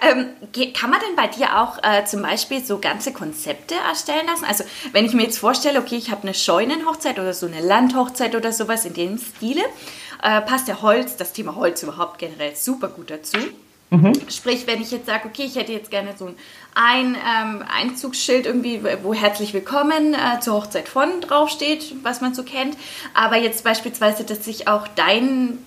Ähm, 0.00 0.30
kann 0.72 0.90
man 0.90 1.00
denn 1.00 1.16
bei 1.16 1.26
dir 1.26 1.60
auch 1.60 1.78
äh, 1.82 2.04
zum 2.06 2.22
Beispiel 2.22 2.64
so 2.64 2.78
ganze 2.78 3.12
Konzepte 3.12 3.74
erstellen 3.74 4.26
lassen? 4.26 4.46
Also 4.46 4.64
wenn 4.92 5.04
ich 5.04 5.12
mir 5.12 5.24
jetzt 5.24 5.38
vorstelle, 5.38 5.78
okay, 5.78 5.96
ich 5.96 6.10
habe 6.10 6.22
eine 6.22 6.34
Scheunenhochzeit 6.34 7.18
oder 7.18 7.34
so 7.34 7.46
eine 7.46 7.60
Landhochzeit 7.60 8.34
oder 8.34 8.52
sowas 8.52 8.86
in 8.86 8.94
dem 8.94 9.18
Stile, 9.18 9.62
äh, 10.22 10.40
passt 10.40 10.68
ja 10.68 10.80
Holz, 10.80 11.16
das 11.16 11.34
Thema 11.34 11.56
Holz 11.56 11.82
überhaupt 11.82 12.18
generell 12.18 12.56
super 12.56 12.88
gut 12.88 13.10
dazu. 13.10 13.36
Mhm. 13.90 14.12
Sprich, 14.28 14.66
wenn 14.66 14.80
ich 14.80 14.90
jetzt 14.90 15.06
sage, 15.06 15.28
okay, 15.28 15.44
ich 15.44 15.56
hätte 15.56 15.72
jetzt 15.72 15.90
gerne 15.90 16.14
so 16.18 16.26
ein 16.26 16.36
ähm, 16.76 17.64
Einzugsschild 17.68 18.46
irgendwie, 18.46 18.82
wo 19.02 19.14
herzlich 19.14 19.54
willkommen 19.54 20.14
äh, 20.14 20.40
zur 20.40 20.54
Hochzeit 20.54 20.88
von 20.88 21.20
draufsteht, 21.20 21.94
was 22.02 22.20
man 22.20 22.34
so 22.34 22.42
kennt, 22.42 22.76
aber 23.14 23.36
jetzt 23.36 23.64
beispielsweise, 23.64 24.24
dass 24.24 24.44
sich 24.44 24.68
auch 24.68 24.88
dein 24.88 25.58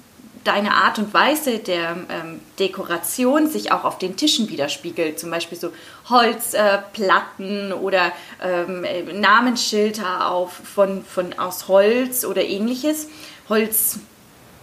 deine 0.48 0.76
Art 0.76 0.98
und 0.98 1.14
Weise 1.14 1.60
der 1.60 1.98
ähm, 2.10 2.40
Dekoration 2.58 3.48
sich 3.48 3.74
auch 3.74 3.84
auf 3.84 3.98
den 3.98 4.16
Tischen 4.16 4.50
widerspiegelt. 4.50 5.20
Zum 5.20 5.30
Beispiel 5.30 5.58
so 5.58 5.72
Holzplatten 6.10 7.72
äh, 7.72 7.74
oder 7.74 8.14
ähm, 8.42 8.86
Namensschilder 9.20 10.32
auf, 10.32 10.54
von, 10.54 11.04
von, 11.04 11.38
aus 11.38 11.68
Holz 11.68 12.24
oder 12.24 12.46
ähnliches. 12.46 13.10
Holz 13.50 14.00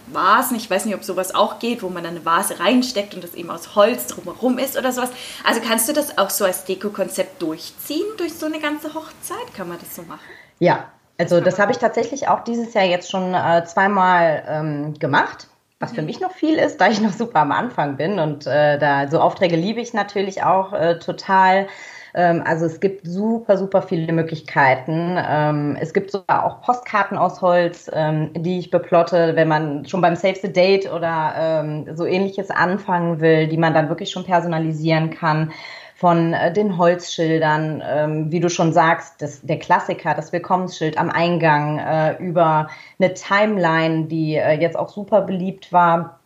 Vasen. 0.07 0.57
Ich 0.57 0.69
weiß 0.69 0.85
nicht, 0.85 0.95
ob 0.95 1.03
sowas 1.03 1.33
auch 1.33 1.59
geht, 1.59 1.83
wo 1.83 1.89
man 1.89 2.03
dann 2.03 2.15
eine 2.15 2.25
Vase 2.25 2.59
reinsteckt 2.59 3.13
und 3.13 3.23
das 3.23 3.33
eben 3.33 3.49
aus 3.49 3.75
Holz 3.75 4.07
drumherum 4.07 4.57
ist 4.57 4.77
oder 4.77 4.91
sowas. 4.91 5.09
Also 5.43 5.61
kannst 5.61 5.87
du 5.89 5.93
das 5.93 6.17
auch 6.17 6.29
so 6.29 6.45
als 6.45 6.65
Deko-Konzept 6.65 7.41
durchziehen 7.41 8.05
durch 8.17 8.33
so 8.33 8.45
eine 8.45 8.59
ganze 8.59 8.93
Hochzeit? 8.93 9.53
Kann 9.55 9.69
man 9.69 9.77
das 9.79 9.95
so 9.95 10.03
machen? 10.03 10.19
Ja, 10.59 10.85
also 11.17 11.39
das 11.39 11.59
habe 11.59 11.71
ich 11.71 11.77
tatsächlich 11.77 12.27
auch 12.27 12.43
dieses 12.43 12.73
Jahr 12.73 12.85
jetzt 12.85 13.09
schon 13.09 13.33
äh, 13.33 13.63
zweimal 13.65 14.43
ähm, 14.47 14.93
gemacht. 14.99 15.47
Was 15.79 15.91
für 15.91 16.01
mhm. 16.01 16.07
mich 16.07 16.19
noch 16.21 16.31
viel 16.31 16.55
ist, 16.55 16.79
da 16.79 16.87
ich 16.87 17.01
noch 17.01 17.13
super 17.13 17.41
am 17.41 17.51
Anfang 17.51 17.97
bin 17.97 18.19
und 18.19 18.47
äh, 18.47 18.79
da 18.79 19.09
so 19.09 19.19
Aufträge 19.19 19.55
liebe 19.55 19.81
ich 19.81 19.93
natürlich 19.93 20.43
auch 20.43 20.73
äh, 20.73 20.99
total. 20.99 21.67
Ähm, 22.15 22.41
also 22.45 22.65
es 22.65 22.79
gibt 22.79 23.05
super, 23.05 23.57
super 23.57 23.83
viele 23.83 24.11
Möglichkeiten. 24.13 25.17
Ähm, 25.17 25.77
es 25.79 25.93
gibt 25.93 26.09
sogar 26.11 26.45
auch 26.45 26.61
Postkarten 26.61 27.17
aus 27.17 27.41
Holz, 27.41 27.91
ähm, 27.93 28.31
die 28.33 28.57
ich 28.59 28.71
beplotte, 28.71 29.35
wenn 29.35 29.47
man 29.47 29.85
schon 29.85 30.01
beim 30.01 30.15
Save 30.15 30.39
the 30.41 30.51
Date 30.51 30.91
oder 30.91 31.85
so 31.93 32.05
ähnliches 32.05 32.49
anfangen 32.49 33.19
will, 33.19 33.47
die 33.47 33.57
man 33.57 33.73
dann 33.73 33.89
wirklich 33.89 34.09
schon 34.09 34.23
personalisieren 34.23 35.11
kann 35.11 35.51
von 35.95 36.33
äh, 36.33 36.51
den 36.51 36.77
Holzschildern, 36.77 37.81
ähm, 37.85 38.31
wie 38.31 38.41
du 38.41 38.49
schon 38.49 38.73
sagst, 38.73 39.21
das, 39.21 39.41
der 39.41 39.59
Klassiker, 39.59 40.13
das 40.13 40.33
Willkommensschild 40.33 40.97
am 40.97 41.09
Eingang, 41.09 41.79
äh, 41.79 42.17
über 42.17 42.67
eine 42.99 43.13
Timeline, 43.13 44.05
die 44.05 44.35
äh, 44.35 44.59
jetzt 44.59 44.77
auch 44.77 44.89
super 44.89 45.21
beliebt 45.21 45.71
war 45.71 46.19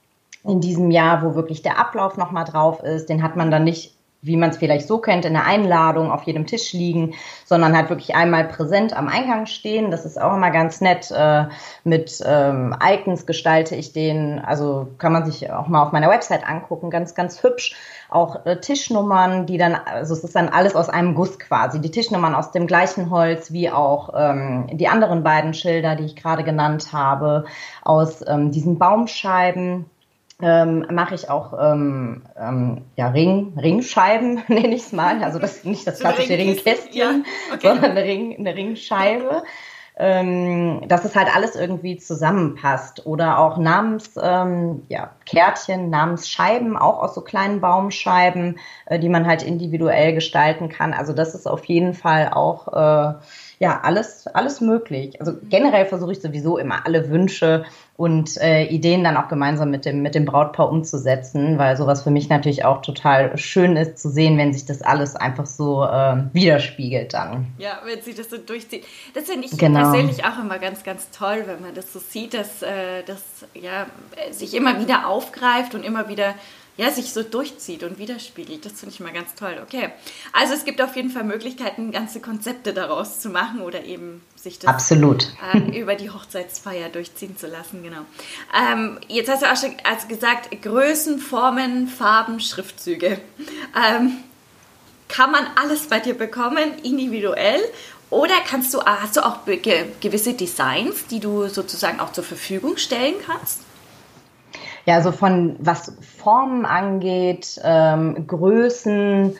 in 0.43 0.59
diesem 0.59 0.89
Jahr, 0.89 1.21
wo 1.21 1.35
wirklich 1.35 1.61
der 1.61 1.77
Ablauf 1.77 2.17
nochmal 2.17 2.45
drauf 2.45 2.81
ist. 2.83 3.09
Den 3.09 3.21
hat 3.21 3.35
man 3.35 3.51
dann 3.51 3.63
nicht 3.63 3.95
wie 4.21 4.35
man 4.35 4.49
es 4.49 4.57
vielleicht 4.57 4.87
so 4.87 4.97
kennt, 4.97 5.23
in 5.23 5.33
der 5.33 5.45
Einladung 5.45 6.11
auf 6.11 6.23
jedem 6.23 6.45
Tisch 6.45 6.73
liegen, 6.73 7.13
sondern 7.45 7.75
halt 7.75 7.89
wirklich 7.89 8.15
einmal 8.15 8.45
präsent 8.45 8.95
am 8.95 9.07
Eingang 9.07 9.45
stehen. 9.45 9.91
Das 9.91 10.05
ist 10.05 10.21
auch 10.21 10.35
immer 10.35 10.51
ganz 10.51 10.81
nett. 10.81 11.09
Äh, 11.11 11.45
mit 11.85 12.21
ähm, 12.25 12.75
Icons 12.83 13.25
gestalte 13.25 13.75
ich 13.75 13.93
den, 13.93 14.39
also 14.39 14.89
kann 14.97 15.13
man 15.13 15.25
sich 15.25 15.51
auch 15.51 15.67
mal 15.67 15.83
auf 15.83 15.93
meiner 15.93 16.09
Website 16.09 16.47
angucken, 16.47 16.89
ganz, 16.89 17.15
ganz 17.15 17.41
hübsch. 17.43 17.75
Auch 18.09 18.45
äh, 18.45 18.59
Tischnummern, 18.59 19.45
die 19.45 19.57
dann, 19.57 19.75
also 19.75 20.13
es 20.13 20.23
ist 20.23 20.35
dann 20.35 20.49
alles 20.49 20.75
aus 20.75 20.89
einem 20.89 21.15
Guss 21.15 21.39
quasi. 21.39 21.79
Die 21.79 21.91
Tischnummern 21.91 22.35
aus 22.35 22.51
dem 22.51 22.67
gleichen 22.67 23.11
Holz 23.11 23.53
wie 23.53 23.69
auch 23.69 24.13
ähm, 24.17 24.67
die 24.73 24.89
anderen 24.89 25.23
beiden 25.23 25.53
Schilder, 25.53 25.95
die 25.95 26.05
ich 26.05 26.15
gerade 26.17 26.43
genannt 26.43 26.91
habe, 26.91 27.45
aus 27.83 28.21
ähm, 28.27 28.51
diesen 28.51 28.79
Baumscheiben 28.79 29.85
ähm, 30.41 30.85
mache 30.91 31.15
ich 31.15 31.29
auch 31.29 31.53
ähm, 31.59 32.23
ähm, 32.39 32.81
ja, 32.95 33.09
Ring, 33.09 33.57
Ringscheiben, 33.57 34.41
nenne 34.47 34.73
ich 34.73 34.83
es 34.83 34.91
mal. 34.91 35.23
Also 35.23 35.39
das 35.39 35.63
nicht 35.63 35.85
das 35.85 35.99
klassische 35.99 36.37
Ringkästchen, 36.37 36.91
ja, 36.93 37.53
okay. 37.53 37.67
sondern 37.67 37.91
eine, 37.91 38.03
Ring, 38.03 38.37
eine 38.37 38.55
Ringscheibe. 38.55 39.43
Ähm, 40.01 40.87
dass 40.87 41.03
es 41.03 41.13
halt 41.13 41.27
alles 41.35 41.57
irgendwie 41.57 41.97
zusammenpasst. 41.97 43.05
Oder 43.05 43.37
auch 43.37 43.57
Namens, 43.57 44.11
ähm, 44.21 44.83
ja, 44.87 45.09
Kärtchen, 45.25 45.89
Namensscheiben, 45.89 46.77
auch 46.77 47.03
aus 47.03 47.15
so 47.15 47.19
kleinen 47.19 47.59
Baumscheiben, 47.59 48.59
äh, 48.85 48.97
die 48.97 49.09
man 49.09 49.27
halt 49.27 49.43
individuell 49.43 50.13
gestalten 50.13 50.69
kann. 50.69 50.93
Also 50.93 51.11
das 51.11 51.35
ist 51.35 51.47
auf 51.47 51.65
jeden 51.65 51.93
Fall 51.93 52.29
auch 52.31 52.69
äh, 52.69 53.13
ja 53.59 53.81
alles, 53.83 54.25
alles 54.27 54.61
möglich. 54.61 55.19
Also 55.19 55.33
generell 55.49 55.85
versuche 55.85 56.13
ich 56.13 56.21
sowieso 56.21 56.57
immer 56.57 56.85
alle 56.85 57.09
Wünsche 57.09 57.65
und 57.97 58.37
äh, 58.37 58.63
Ideen 58.63 59.03
dann 59.03 59.17
auch 59.17 59.27
gemeinsam 59.27 59.69
mit 59.69 59.83
dem, 59.83 60.01
mit 60.01 60.15
dem 60.15 60.23
Brautpaar 60.23 60.71
umzusetzen, 60.71 61.57
weil 61.57 61.75
sowas 61.75 62.03
für 62.03 62.11
mich 62.11 62.29
natürlich 62.29 62.63
auch 62.63 62.81
total 62.81 63.37
schön 63.37 63.75
ist 63.75 63.99
zu 63.99 64.09
sehen, 64.09 64.37
wenn 64.37 64.53
sich 64.53 64.65
das 64.65 64.81
alles 64.81 65.17
einfach 65.17 65.45
so 65.45 65.83
äh, 65.83 66.23
widerspiegelt 66.31 67.13
dann. 67.13 67.47
Ja, 67.57 67.81
wenn 67.83 68.01
sich 68.01 68.15
das 68.15 68.29
so 68.29 68.37
durchzieht. 68.37 68.85
Das 69.13 69.25
finde 69.25 69.47
ich 69.47 69.57
genau. 69.57 69.91
persönlich 69.91 70.23
auch 70.23 70.39
immer 70.39 70.57
ganz, 70.57 70.83
ganz 70.83 71.09
toll, 71.11 71.43
wenn 71.45 71.61
man 71.61 71.75
das 71.75 71.91
so 71.91 71.99
sieht, 71.99 72.33
dass 72.33 72.61
äh, 72.61 73.03
das 73.05 73.21
ja, 73.53 73.87
sich 74.31 74.53
immer 74.53 74.79
wieder 74.79 75.05
aufgreift 75.05 75.75
und 75.75 75.83
immer 75.83 76.07
wieder 76.07 76.33
ja, 76.79 76.89
sich 76.91 77.11
so 77.11 77.23
durchzieht 77.23 77.83
und 77.83 77.99
widerspiegelt. 77.99 78.65
Das 78.65 78.79
finde 78.79 78.95
ich 78.95 79.01
mal 79.01 79.11
ganz 79.11 79.35
toll. 79.35 79.59
Okay. 79.61 79.89
Also 80.31 80.53
es 80.53 80.63
gibt 80.63 80.81
auf 80.81 80.95
jeden 80.95 81.09
Fall 81.09 81.25
Möglichkeiten, 81.25 81.91
ganze 81.91 82.21
Konzepte 82.21 82.73
daraus 82.73 83.19
zu 83.19 83.27
machen 83.27 83.59
oder 83.59 83.83
eben 83.83 84.21
sich 84.37 84.59
das 84.59 84.69
Absolut. 84.69 85.27
Äh, 85.53 85.77
über 85.77 85.95
die 85.95 86.09
Hochzeitsfeier 86.09 86.87
durchziehen 86.87 87.35
zu 87.35 87.47
lassen. 87.47 87.83
Genau. 87.83 88.05
Ähm, 88.57 88.97
jetzt 89.09 89.29
hast 89.29 89.41
du 89.41 89.51
auch 89.51 89.57
schon 89.57 89.75
also 89.83 90.07
gesagt, 90.07 90.61
Größen, 90.61 91.19
Formen, 91.19 91.89
Farben, 91.89 92.39
Schriftzüge. 92.39 93.19
Ähm, 93.75 94.13
kann 95.09 95.33
man 95.33 95.47
alles 95.61 95.87
bei 95.87 95.99
dir 95.99 96.13
bekommen, 96.13 96.75
individuell? 96.83 97.59
Oder 98.09 98.35
kannst 98.47 98.73
du, 98.73 98.81
hast 98.81 99.17
du 99.17 99.25
auch 99.25 99.39
gewisse 99.99 100.33
Designs, 100.33 101.07
die 101.07 101.19
du 101.19 101.49
sozusagen 101.49 101.99
auch 101.99 102.13
zur 102.13 102.23
Verfügung 102.23 102.77
stellen 102.77 103.15
kannst? 103.25 103.63
Ja, 104.85 105.01
so 105.01 105.11
von 105.11 105.55
was 105.59 105.93
Formen 106.01 106.65
angeht, 106.65 107.59
ähm, 107.63 108.25
Größen, 108.27 109.37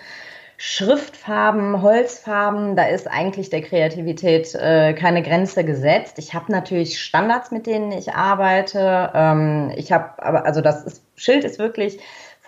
Schriftfarben, 0.62 1.82
Holzfarben, 1.82 2.76
da 2.76 2.84
ist 2.84 3.08
eigentlich 3.10 3.50
der 3.50 3.62
Kreativität 3.62 4.54
äh, 4.56 4.94
keine 4.94 5.24
Grenze 5.24 5.64
gesetzt. 5.64 6.20
Ich 6.20 6.34
habe 6.34 6.52
natürlich 6.52 7.02
Standards, 7.02 7.52
mit 7.52 7.66
denen 7.66 7.94
ich 7.94 8.14
arbeite. 8.14 9.10
Ähm, 9.14 9.72
ich 9.78 9.94
habe 9.94 10.22
aber, 10.22 10.46
also 10.46 10.60
das 10.60 10.84
ist, 10.84 11.04
Schild 11.16 11.46
ist 11.46 11.60
wirklich 11.60 12.00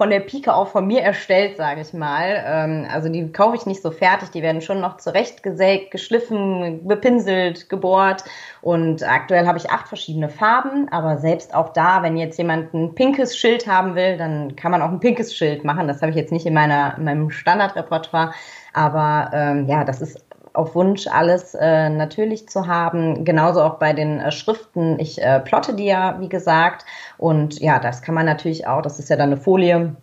von 0.02 0.10
der 0.10 0.22
Pike 0.22 0.52
auch 0.52 0.70
von 0.70 0.88
mir 0.88 1.04
erstellt, 1.04 1.58
sage 1.58 1.82
ich 1.82 1.94
mal. 1.94 2.44
Ähm, 2.44 2.88
also 2.92 3.08
die 3.08 3.32
kaufe 3.32 3.56
ich 3.56 3.68
nicht 3.68 3.84
so 3.84 3.92
fertig, 3.92 4.32
die 4.32 4.42
werden 4.42 4.60
schon 4.60 4.82
noch 4.82 4.98
zurechtgesägt, 4.98 5.92
geschliffen, 5.92 6.88
bepinselt, 6.88 7.70
gebohrt. 7.70 8.24
Und 8.64 9.04
aktuell 9.04 9.46
habe 9.46 9.60
ich 9.60 9.70
acht 9.70 9.88
verschiedene 9.88 10.28
Farben, 10.28 10.88
aber 10.90 11.20
selbst 11.20 11.54
auch 11.54 11.70
da, 11.70 12.02
wenn 12.02 12.18
jetzt 12.18 12.40
jemand 12.40 12.74
ein 12.74 12.96
pinkes 12.96 13.38
Schild 13.38 13.68
haben 13.68 13.94
will, 13.94 14.18
dann 14.18 14.56
kann 14.56 14.72
man 14.72 14.82
auch 14.82 14.90
ein 14.90 15.00
pinkes 15.00 15.36
Schild 15.36 15.64
machen. 15.64 15.88
Das 15.88 16.02
habe 16.02 16.10
ich 16.10 16.18
jetzt 16.18 16.32
nicht 16.32 16.48
in, 16.48 16.56
meiner, 16.56 16.98
in 16.98 17.04
meinem 17.04 17.30
Standardrepertoire. 17.30 18.34
Aber 18.74 19.30
ähm, 19.36 19.68
ja, 19.68 19.84
das 19.84 20.02
ist 20.02 20.20
auf 20.54 20.76
Wunsch 20.76 21.08
alles 21.08 21.56
äh, 21.56 21.90
natürlich 21.90 22.48
zu 22.50 22.68
haben. 22.68 23.26
Genauso 23.26 23.62
auch 23.62 23.76
bei 23.76 23.94
den 23.94 24.20
äh, 24.20 24.32
Schriften. 24.32 25.00
Ich 25.00 25.22
äh, 25.22 25.40
plotte 25.40 25.74
die 25.74 25.86
ja, 25.86 26.20
wie 26.20 26.30
gesagt. 26.30 26.86
Und 27.18 27.60
ja, 27.60 27.80
das 27.80 28.02
kann 28.02 28.16
man 28.16 28.26
natürlich 28.26 28.68
auch, 28.68 28.82
das 28.82 29.00
ist 29.00 29.10
ja 29.10 29.16
dann 29.16 29.32
eine 29.32 29.38
Folie, 29.38 29.96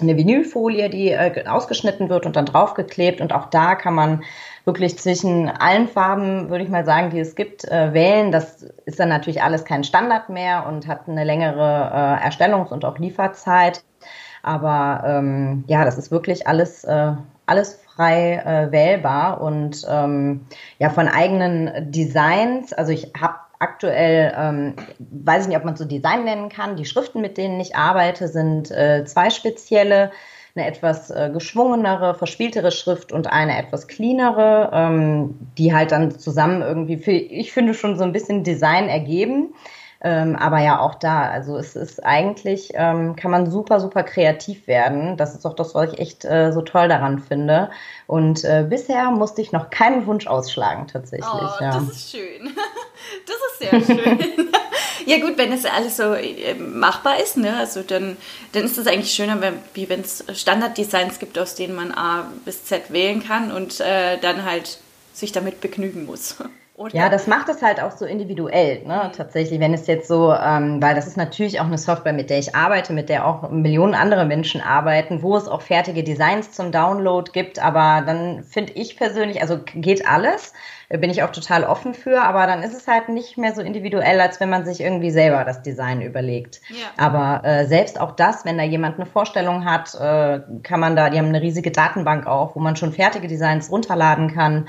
eine 0.00 0.16
Vinylfolie, 0.16 0.90
die 0.90 1.10
äh, 1.10 1.46
ausgeschnitten 1.46 2.08
wird 2.08 2.26
und 2.26 2.36
dann 2.36 2.46
draufgeklebt. 2.46 3.20
Und 3.20 3.32
auch 3.32 3.46
da 3.46 3.74
kann 3.74 3.94
man 3.94 4.24
wirklich 4.64 4.98
zwischen 4.98 5.48
allen 5.48 5.88
Farben, 5.88 6.48
würde 6.50 6.64
ich 6.64 6.70
mal 6.70 6.84
sagen, 6.84 7.10
die 7.10 7.20
es 7.20 7.34
gibt, 7.34 7.64
äh, 7.64 7.92
wählen. 7.92 8.32
Das 8.32 8.62
ist 8.86 8.98
dann 8.98 9.08
natürlich 9.08 9.42
alles 9.42 9.64
kein 9.64 9.84
Standard 9.84 10.28
mehr 10.30 10.66
und 10.66 10.88
hat 10.88 11.08
eine 11.08 11.24
längere 11.24 11.90
äh, 11.92 12.26
Erstellungs- 12.26 12.72
und 12.72 12.84
auch 12.84 12.98
Lieferzeit. 12.98 13.84
Aber 14.42 15.02
ähm, 15.06 15.64
ja, 15.68 15.84
das 15.84 15.96
ist 15.96 16.10
wirklich 16.10 16.46
alles, 16.46 16.84
äh, 16.84 17.12
alles 17.46 17.80
frei 17.86 18.42
äh, 18.44 18.72
wählbar 18.72 19.40
und 19.40 19.86
ähm, 19.88 20.46
ja 20.78 20.90
von 20.90 21.08
eigenen 21.08 21.90
Designs. 21.90 22.72
Also 22.72 22.92
ich 22.92 23.12
habe 23.18 23.36
aktuell, 23.58 24.34
ähm, 24.36 24.74
weiß 24.98 25.42
ich 25.42 25.48
nicht, 25.48 25.56
ob 25.56 25.64
man 25.64 25.76
so 25.76 25.84
Design 25.84 26.24
nennen 26.24 26.48
kann. 26.48 26.76
Die 26.76 26.84
Schriften, 26.84 27.20
mit 27.20 27.38
denen 27.38 27.60
ich 27.60 27.76
arbeite, 27.76 28.28
sind 28.28 28.70
äh, 28.70 29.04
zwei 29.04 29.30
spezielle 29.30 30.10
eine 30.56 30.66
etwas 30.66 31.10
äh, 31.10 31.30
geschwungenere, 31.32 32.14
verspieltere 32.14 32.70
Schrift 32.70 33.10
und 33.10 33.26
eine 33.26 33.58
etwas 33.58 33.88
cleanere, 33.88 34.70
ähm, 34.72 35.36
die 35.58 35.74
halt 35.74 35.90
dann 35.90 36.16
zusammen 36.16 36.62
irgendwie, 36.62 36.94
ich 36.94 37.52
finde, 37.52 37.74
schon 37.74 37.96
so 37.96 38.04
ein 38.04 38.12
bisschen 38.12 38.44
Design 38.44 38.88
ergeben. 38.88 39.54
Ähm, 40.04 40.36
aber 40.36 40.58
ja, 40.58 40.80
auch 40.80 40.96
da, 40.96 41.30
also 41.30 41.56
es 41.56 41.76
ist 41.76 42.04
eigentlich, 42.04 42.72
ähm, 42.74 43.16
kann 43.16 43.30
man 43.30 43.50
super, 43.50 43.80
super 43.80 44.02
kreativ 44.02 44.66
werden. 44.66 45.16
Das 45.16 45.34
ist 45.34 45.46
auch 45.46 45.56
das, 45.56 45.74
was 45.74 45.94
ich 45.94 45.98
echt 45.98 46.26
äh, 46.26 46.52
so 46.52 46.60
toll 46.60 46.88
daran 46.88 47.20
finde. 47.20 47.70
Und 48.06 48.44
äh, 48.44 48.66
bisher 48.68 49.10
musste 49.10 49.40
ich 49.40 49.50
noch 49.50 49.70
keinen 49.70 50.06
Wunsch 50.06 50.26
ausschlagen, 50.26 50.88
tatsächlich. 50.88 51.26
Oh, 51.32 51.48
ja. 51.58 51.70
das 51.72 51.88
ist 51.88 52.10
schön. 52.10 52.54
Das 53.26 53.36
ist 53.36 53.86
sehr 53.86 53.96
schön. 53.96 54.18
ja 55.06 55.18
gut, 55.18 55.36
wenn 55.36 55.52
es 55.52 55.66
alles 55.66 55.98
so 55.98 56.14
äh, 56.14 56.54
machbar 56.54 57.18
ist, 57.20 57.36
ne? 57.36 57.54
also 57.56 57.82
dann, 57.82 58.16
dann 58.52 58.64
ist 58.64 58.78
es 58.78 58.86
eigentlich 58.86 59.12
schöner, 59.12 59.40
wenn, 59.42 59.54
wie 59.74 59.88
wenn 59.90 60.00
es 60.00 60.24
Standarddesigns 60.32 61.18
gibt, 61.18 61.38
aus 61.38 61.54
denen 61.54 61.74
man 61.74 61.92
A 61.92 62.30
bis 62.46 62.64
Z 62.64 62.92
wählen 62.92 63.22
kann 63.22 63.52
und 63.52 63.80
äh, 63.80 64.16
dann 64.18 64.44
halt 64.44 64.78
sich 65.12 65.32
damit 65.32 65.60
begnügen 65.60 66.06
muss. 66.06 66.36
Oder? 66.76 66.92
Ja, 66.92 67.08
das 67.08 67.28
macht 67.28 67.48
es 67.48 67.62
halt 67.62 67.80
auch 67.80 67.92
so 67.92 68.04
individuell, 68.04 68.82
ne? 68.84 69.04
Mhm. 69.04 69.12
tatsächlich. 69.12 69.60
Wenn 69.60 69.74
es 69.74 69.86
jetzt 69.86 70.08
so, 70.08 70.34
ähm, 70.34 70.82
weil 70.82 70.96
das 70.96 71.06
ist 71.06 71.16
natürlich 71.16 71.60
auch 71.60 71.66
eine 71.66 71.78
Software, 71.78 72.12
mit 72.12 72.30
der 72.30 72.40
ich 72.40 72.56
arbeite, 72.56 72.92
mit 72.92 73.08
der 73.08 73.28
auch 73.28 73.48
Millionen 73.48 73.94
andere 73.94 74.24
Menschen 74.24 74.60
arbeiten, 74.60 75.22
wo 75.22 75.36
es 75.36 75.46
auch 75.46 75.62
fertige 75.62 76.02
Designs 76.02 76.50
zum 76.50 76.72
Download 76.72 77.30
gibt. 77.32 77.60
Aber 77.60 78.02
dann 78.04 78.42
finde 78.42 78.72
ich 78.72 78.96
persönlich, 78.96 79.40
also 79.40 79.60
geht 79.76 80.08
alles, 80.08 80.52
bin 80.88 81.10
ich 81.10 81.22
auch 81.22 81.30
total 81.30 81.62
offen 81.62 81.94
für, 81.94 82.20
aber 82.22 82.48
dann 82.48 82.64
ist 82.64 82.74
es 82.74 82.88
halt 82.88 83.08
nicht 83.08 83.38
mehr 83.38 83.54
so 83.54 83.62
individuell, 83.62 84.20
als 84.20 84.40
wenn 84.40 84.50
man 84.50 84.64
sich 84.64 84.80
irgendwie 84.80 85.12
selber 85.12 85.44
das 85.44 85.62
Design 85.62 86.02
überlegt. 86.02 86.60
Ja. 86.70 86.86
Aber 86.96 87.46
äh, 87.48 87.66
selbst 87.66 88.00
auch 88.00 88.16
das, 88.16 88.44
wenn 88.44 88.58
da 88.58 88.64
jemand 88.64 88.96
eine 88.96 89.06
Vorstellung 89.06 89.64
hat, 89.64 89.94
äh, 89.94 90.40
kann 90.64 90.80
man 90.80 90.96
da, 90.96 91.08
die 91.08 91.18
haben 91.18 91.28
eine 91.28 91.40
riesige 91.40 91.70
Datenbank 91.70 92.26
auch, 92.26 92.56
wo 92.56 92.60
man 92.60 92.74
schon 92.74 92.92
fertige 92.92 93.28
Designs 93.28 93.70
runterladen 93.70 94.34
kann. 94.34 94.68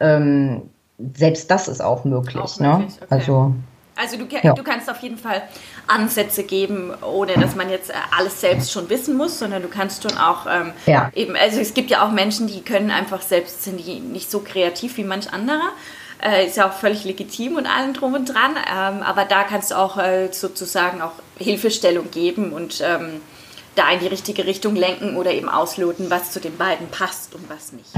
Ähm, 0.00 0.70
selbst 1.16 1.50
das 1.50 1.68
ist 1.68 1.82
auch 1.82 2.04
möglich. 2.04 2.42
Auch 2.42 2.58
ne? 2.58 2.78
möglich 2.78 3.00
ne? 3.00 3.06
okay. 3.06 3.14
Also, 3.14 3.54
also 3.96 4.16
du, 4.16 4.26
ja. 4.42 4.52
du, 4.54 4.62
kannst 4.64 4.90
auf 4.90 4.98
jeden 4.98 5.18
Fall 5.18 5.42
Ansätze 5.86 6.42
geben, 6.42 6.92
ohne 7.02 7.34
dass 7.34 7.54
man 7.54 7.70
jetzt 7.70 7.90
äh, 7.90 7.94
alles 8.16 8.40
selbst 8.40 8.72
schon 8.72 8.90
wissen 8.90 9.16
muss, 9.16 9.38
sondern 9.38 9.62
du 9.62 9.68
kannst 9.68 10.02
schon 10.02 10.18
auch 10.18 10.46
ähm, 10.46 10.72
ja. 10.86 11.10
eben, 11.14 11.36
also 11.36 11.60
es 11.60 11.74
gibt 11.74 11.90
ja 11.90 12.04
auch 12.04 12.10
Menschen, 12.10 12.48
die 12.48 12.62
können 12.62 12.90
einfach 12.90 13.22
selbst, 13.22 13.62
sind 13.62 13.78
die 13.78 14.00
nicht 14.00 14.30
so 14.30 14.40
kreativ 14.40 14.96
wie 14.96 15.04
manch 15.04 15.32
anderer. 15.32 15.70
Äh, 16.22 16.46
ist 16.46 16.56
ja 16.56 16.68
auch 16.68 16.72
völlig 16.72 17.04
legitim 17.04 17.56
und 17.56 17.66
allem 17.66 17.92
drum 17.92 18.14
und 18.14 18.26
dran, 18.26 18.52
ähm, 18.56 19.02
aber 19.02 19.24
da 19.24 19.44
kannst 19.44 19.70
du 19.70 19.74
auch 19.74 19.98
äh, 19.98 20.32
sozusagen 20.32 21.02
auch 21.02 21.12
Hilfestellung 21.38 22.10
geben 22.10 22.52
und 22.52 22.82
ähm, 22.84 23.20
da 23.74 23.90
in 23.90 24.00
die 24.00 24.06
richtige 24.06 24.46
Richtung 24.46 24.74
lenken 24.76 25.16
oder 25.16 25.32
eben 25.32 25.48
ausloten, 25.48 26.10
was 26.10 26.30
zu 26.30 26.40
den 26.40 26.56
beiden 26.56 26.88
passt 26.88 27.34
und 27.34 27.48
was 27.50 27.72
nicht. 27.72 27.90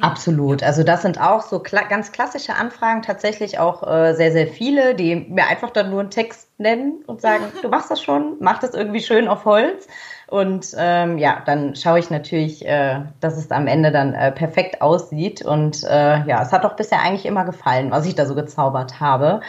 Absolut. 0.00 0.62
Also 0.62 0.82
das 0.82 1.02
sind 1.02 1.20
auch 1.20 1.42
so 1.42 1.58
kla 1.58 1.82
ganz 1.82 2.12
klassische 2.12 2.54
Anfragen, 2.54 3.02
tatsächlich 3.02 3.58
auch 3.58 3.86
äh, 3.86 4.14
sehr, 4.14 4.32
sehr 4.32 4.46
viele, 4.46 4.94
die 4.94 5.14
mir 5.16 5.46
einfach 5.46 5.70
dann 5.70 5.90
nur 5.90 6.00
einen 6.00 6.10
Text 6.10 6.48
nennen 6.58 7.02
und 7.06 7.20
sagen, 7.20 7.44
du 7.62 7.68
machst 7.68 7.90
das 7.90 8.02
schon, 8.02 8.36
mach 8.40 8.58
das 8.58 8.74
irgendwie 8.74 9.00
schön 9.00 9.28
auf 9.28 9.44
Holz. 9.44 9.86
Und 10.28 10.74
ähm, 10.78 11.18
ja, 11.18 11.42
dann 11.44 11.74
schaue 11.74 11.98
ich 11.98 12.08
natürlich, 12.08 12.64
äh, 12.64 13.00
dass 13.20 13.36
es 13.36 13.50
am 13.50 13.66
Ende 13.66 13.90
dann 13.90 14.14
äh, 14.14 14.30
perfekt 14.30 14.80
aussieht. 14.80 15.42
Und 15.42 15.82
äh, 15.82 16.24
ja, 16.24 16.42
es 16.42 16.52
hat 16.52 16.64
doch 16.64 16.76
bisher 16.76 17.02
eigentlich 17.02 17.26
immer 17.26 17.44
gefallen, 17.44 17.90
was 17.90 18.06
ich 18.06 18.14
da 18.14 18.26
so 18.26 18.36
gezaubert 18.36 19.00
habe. 19.00 19.40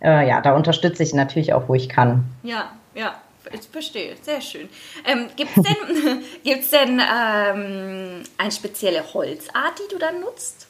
Äh, 0.00 0.28
ja, 0.28 0.40
da 0.40 0.54
unterstütze 0.54 1.02
ich 1.02 1.12
natürlich 1.12 1.54
auch, 1.54 1.68
wo 1.68 1.74
ich 1.74 1.88
kann. 1.88 2.24
Ja, 2.44 2.70
ja, 2.94 3.14
ich 3.52 3.68
verstehe, 3.70 4.16
sehr 4.22 4.40
schön. 4.40 4.68
Ähm, 5.06 5.28
Gibt 5.36 5.56
es 5.56 5.64
denn, 5.64 6.22
gibt's 6.44 6.70
denn 6.70 7.00
ähm, 7.00 8.22
eine 8.36 8.52
spezielle 8.52 9.02
Holzart, 9.14 9.78
die 9.78 9.92
du 9.92 9.98
dann 9.98 10.20
nutzt? 10.20 10.66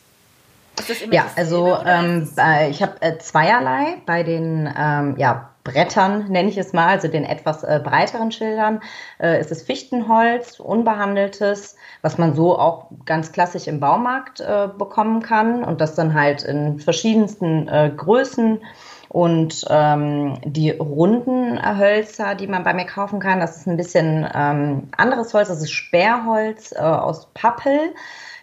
ja, 1.11 1.27
also 1.35 1.77
ähm, 1.85 2.29
ich 2.71 2.83
habe 2.83 3.03
äh, 3.03 3.19
zweierlei 3.19 4.01
bei 4.07 4.23
den 4.23 4.73
ähm, 4.79 5.17
ja, 5.19 5.51
Brettern, 5.65 6.29
nenne 6.29 6.49
ich 6.49 6.57
es 6.57 6.73
mal, 6.73 6.89
also 6.89 7.09
den 7.09 7.25
etwas 7.25 7.63
äh, 7.63 7.81
breiteren 7.83 8.33
Schildern, 8.33 8.81
äh, 9.21 9.41
ist 9.41 9.51
es 9.51 9.63
Fichtenholz, 9.63 10.61
unbehandeltes, 10.61 11.77
was 12.01 12.17
man 12.17 12.35
so 12.35 12.59
auch 12.59 12.87
ganz 13.05 13.33
klassisch 13.33 13.67
im 13.67 13.81
Baumarkt 13.81 14.41
äh, 14.41 14.69
bekommen 14.77 15.21
kann 15.23 15.65
und 15.65 15.81
das 15.81 15.95
dann 15.95 16.15
halt 16.15 16.43
in 16.43 16.79
verschiedensten 16.79 17.69
äh, 17.69 17.93
Größen 17.95 18.61
und 19.09 19.64
ähm, 19.71 20.38
die 20.44 20.71
runden 20.71 21.59
Hölzer, 21.79 22.35
die 22.35 22.47
man 22.47 22.62
bei 22.62 22.75
mir 22.75 22.85
kaufen 22.85 23.21
kann, 23.21 23.40
das 23.40 23.57
ist 23.57 23.66
ein 23.66 23.77
bisschen 23.77 24.29
ähm, 24.35 24.88
anderes 24.97 25.33
Holz, 25.33 25.49
das 25.49 25.62
ist 25.62 25.73
Sperrholz 25.73 26.73
äh, 26.73 26.79
aus 26.79 27.29
Pappel. 27.33 27.94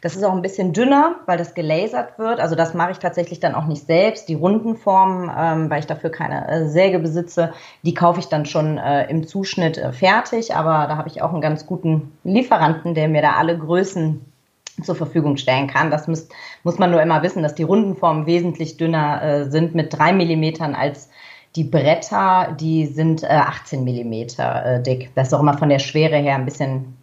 Das 0.01 0.15
ist 0.15 0.23
auch 0.23 0.33
ein 0.33 0.43
bisschen 0.43 0.71
dünner, 0.71 1.15
weil 1.25 1.39
das 1.39 1.55
gelasert 1.55 2.19
wird. 2.19 2.39
Also 2.39 2.53
das 2.53 2.75
mache 2.75 2.91
ich 2.91 2.99
tatsächlich 2.99 3.39
dann 3.39 3.55
auch 3.55 3.65
nicht 3.65 3.87
selbst. 3.87 4.29
Die 4.29 4.35
runden 4.35 4.75
Formen, 4.75 5.31
ähm, 5.35 5.69
weil 5.71 5.79
ich 5.79 5.87
dafür 5.87 6.11
keine 6.11 6.47
äh, 6.47 6.67
Säge 6.67 6.99
besitze, 6.99 7.53
die 7.81 7.95
kaufe 7.95 8.19
ich 8.19 8.27
dann 8.27 8.45
schon 8.45 8.77
äh, 8.77 9.09
im 9.09 9.25
Zuschnitt 9.25 9.79
äh, 9.79 9.91
fertig. 9.93 10.55
Aber 10.55 10.85
da 10.87 10.97
habe 10.97 11.09
ich 11.09 11.23
auch 11.23 11.31
einen 11.31 11.41
ganz 11.41 11.65
guten 11.65 12.11
Lieferanten, 12.23 12.93
der 12.93 13.07
mir 13.07 13.23
da 13.23 13.31
alle 13.31 13.57
Größen 13.57 14.21
zur 14.83 14.95
Verfügung 14.95 15.37
stellen 15.37 15.67
kann. 15.67 15.91
Das 15.91 16.07
muss, 16.07 16.27
muss 16.63 16.79
man 16.79 16.91
nur 16.91 17.01
immer 17.01 17.23
wissen, 17.23 17.43
dass 17.43 17.55
die 17.55 17.63
Rundenformen 17.63 18.25
wesentlich 18.25 18.77
dünner 18.77 19.21
äh, 19.21 19.49
sind 19.49 19.75
mit 19.75 19.97
drei 19.97 20.13
Millimetern 20.13 20.75
als 20.75 21.09
die 21.55 21.63
Bretter, 21.63 22.55
die 22.59 22.85
sind 22.85 23.23
äh, 23.23 23.27
18 23.27 23.83
Millimeter 23.83 24.65
äh, 24.65 24.83
dick. 24.83 25.11
Das 25.15 25.27
ist 25.27 25.33
auch 25.33 25.39
immer 25.39 25.57
von 25.57 25.69
der 25.69 25.79
Schwere 25.79 26.17
her 26.17 26.35
ein 26.35 26.43
bisschen, 26.43 26.97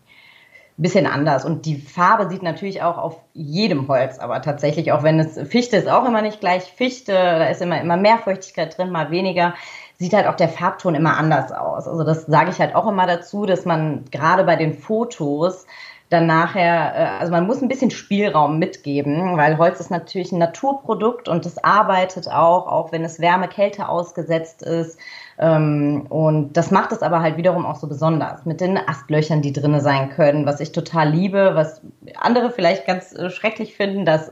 bisschen 0.76 1.06
anders. 1.06 1.46
Und 1.46 1.64
die 1.64 1.76
Farbe 1.76 2.28
sieht 2.28 2.42
natürlich 2.42 2.82
auch 2.82 2.98
auf 2.98 3.16
jedem 3.32 3.88
Holz, 3.88 4.18
aber 4.18 4.42
tatsächlich, 4.42 4.92
auch 4.92 5.02
wenn 5.02 5.18
es 5.18 5.38
Fichte 5.48 5.78
ist 5.78 5.88
auch 5.88 6.06
immer 6.06 6.20
nicht 6.20 6.40
gleich 6.40 6.64
Fichte, 6.64 7.12
da 7.12 7.46
ist 7.46 7.62
immer, 7.62 7.80
immer 7.80 7.96
mehr 7.96 8.18
Feuchtigkeit 8.18 8.76
drin, 8.76 8.90
mal 8.90 9.11
weniger 9.11 9.54
sieht 10.02 10.14
halt 10.14 10.26
auch 10.26 10.35
der 10.35 10.48
Farbton 10.48 10.96
immer 10.96 11.16
anders 11.16 11.52
aus. 11.52 11.87
Also 11.87 12.02
das 12.02 12.26
sage 12.26 12.50
ich 12.50 12.58
halt 12.58 12.74
auch 12.74 12.88
immer 12.88 13.06
dazu, 13.06 13.46
dass 13.46 13.64
man 13.64 14.04
gerade 14.11 14.42
bei 14.42 14.56
den 14.56 14.74
Fotos 14.74 15.64
dann 16.12 16.27
nachher, 16.27 16.94
äh, 16.94 17.20
also 17.20 17.33
man 17.33 17.46
muss 17.46 17.62
ein 17.62 17.68
bisschen 17.68 17.90
Spielraum 17.90 18.59
mitgeben, 18.59 19.37
weil 19.37 19.59
Holz 19.59 19.81
ist 19.81 19.90
natürlich 19.90 20.33
ein 20.33 20.38
Naturprodukt 20.38 21.29
und 21.29 21.46
es 21.46 21.62
arbeitet 21.62 22.29
auch, 22.29 22.66
auch 22.66 22.92
wenn 22.92 23.05
es 23.05 23.20
Wärme, 23.20 23.48
Kälte 23.48 23.88
ausgesetzt 23.88 24.62
ist. 24.62 24.98
Ähm, 25.38 26.07
und 26.09 26.53
das 26.57 26.70
macht 26.70 26.92
es 26.92 27.03
aber 27.03 27.20
halt 27.20 27.37
wiederum 27.37 27.64
auch 27.64 27.77
so 27.77 27.88
besonders 27.88 28.44
mit 28.44 28.61
den 28.61 28.77
Astlöchern, 28.77 29.42
die 29.42 29.53
drinne 29.53 29.81
sein 29.81 30.11
können, 30.11 30.46
was 30.46 30.61
ich 30.61 30.72
total 30.72 31.09
liebe, 31.09 31.53
was 31.55 31.81
andere 32.16 32.51
vielleicht 32.51 32.87
ganz 32.87 33.12
äh, 33.14 33.31
schrecklich 33.31 33.75
finden, 33.75 34.05
das 34.05 34.31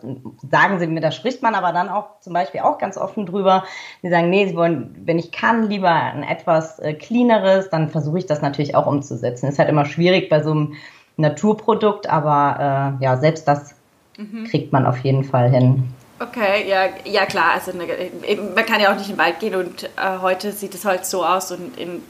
sagen 0.50 0.78
sie 0.78 0.86
mir, 0.86 1.00
da 1.00 1.10
spricht 1.10 1.42
man 1.42 1.54
aber 1.54 1.72
dann 1.72 1.88
auch 1.88 2.20
zum 2.20 2.34
Beispiel 2.34 2.60
auch 2.60 2.78
ganz 2.78 2.98
offen 2.98 3.26
drüber. 3.26 3.64
Sie 4.02 4.10
sagen, 4.10 4.28
nee, 4.30 4.46
sie 4.46 4.56
wollen, 4.56 5.02
wenn 5.04 5.18
ich 5.18 5.32
kann, 5.32 5.68
lieber 5.68 5.90
ein 5.90 6.22
etwas 6.22 6.78
äh, 6.78 6.92
cleaneres, 6.92 7.70
dann 7.70 7.88
versuche 7.88 8.18
ich 8.18 8.26
das 8.26 8.42
natürlich 8.42 8.74
auch 8.74 8.86
umzusetzen. 8.86 9.48
Ist 9.48 9.58
halt 9.58 9.70
immer 9.70 9.86
schwierig 9.86 10.28
bei 10.28 10.42
so 10.42 10.50
einem 10.50 10.74
Naturprodukt, 11.20 12.08
aber 12.08 12.96
äh, 13.00 13.04
ja, 13.04 13.16
selbst 13.16 13.46
das 13.46 13.74
mhm. 14.16 14.44
kriegt 14.44 14.72
man 14.72 14.86
auf 14.86 14.98
jeden 14.98 15.24
Fall 15.24 15.50
hin. 15.50 15.92
Okay, 16.20 16.68
ja, 16.68 16.88
ja 17.04 17.24
klar. 17.24 17.52
Also 17.54 17.72
ne, 17.72 17.86
man 18.54 18.66
kann 18.66 18.80
ja 18.80 18.92
auch 18.92 18.96
nicht 18.96 19.08
in 19.08 19.16
den 19.16 19.18
Wald 19.18 19.40
gehen 19.40 19.54
und 19.54 19.84
äh, 19.84 20.18
heute 20.20 20.52
sieht 20.52 20.74
es 20.74 20.84
halt 20.84 21.06
so 21.06 21.24
aus 21.24 21.50
und 21.50 21.78
in 21.78 22.02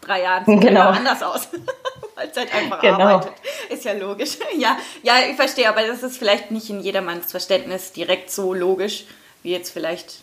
drei 0.00 0.22
Jahren 0.22 0.44
sieht 0.46 0.58
es 0.58 0.68
genau. 0.68 0.88
anders 0.88 1.22
aus. 1.22 1.48
Weil 2.14 2.30
es 2.30 2.36
halt 2.36 2.54
einfach 2.54 2.80
genau. 2.80 2.98
arbeitet. 2.98 3.34
Ist 3.68 3.84
ja 3.84 3.92
logisch. 3.92 4.38
Ja, 4.58 4.78
ja, 5.02 5.16
ich 5.28 5.36
verstehe, 5.36 5.68
aber 5.68 5.86
das 5.86 6.02
ist 6.02 6.16
vielleicht 6.16 6.50
nicht 6.50 6.70
in 6.70 6.80
jedermanns 6.80 7.30
Verständnis 7.30 7.92
direkt 7.92 8.30
so 8.30 8.54
logisch, 8.54 9.04
wie 9.42 9.52
jetzt 9.52 9.70
vielleicht 9.70 10.20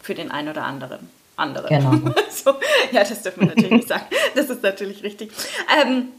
für 0.00 0.14
den 0.14 0.30
einen 0.30 0.50
oder 0.50 0.62
anderen. 0.62 1.10
Andere. 1.34 1.68
Genau. 1.68 1.90
so, 2.30 2.54
ja, 2.92 3.00
das 3.00 3.22
dürfen 3.22 3.40
wir 3.40 3.48
natürlich 3.48 3.70
nicht 3.70 3.88
sagen. 3.88 4.04
Das 4.36 4.48
ist 4.48 4.62
natürlich 4.62 5.02
richtig. 5.02 5.32
Ähm, 5.82 6.10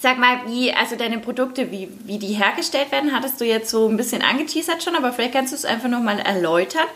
Sag 0.00 0.18
mal, 0.18 0.40
wie, 0.46 0.72
also 0.72 0.96
deine 0.96 1.18
Produkte, 1.18 1.70
wie, 1.70 1.88
wie 2.04 2.18
die 2.18 2.34
hergestellt 2.34 2.92
werden, 2.92 3.12
hattest 3.12 3.40
du 3.40 3.44
jetzt 3.44 3.70
so 3.70 3.88
ein 3.88 3.96
bisschen 3.96 4.22
angeteasert 4.22 4.82
schon, 4.82 4.96
aber 4.96 5.12
vielleicht 5.12 5.34
kannst 5.34 5.52
du 5.52 5.56
es 5.56 5.64
einfach 5.64 5.88
nochmal 5.88 6.18
erläutern. 6.18 6.86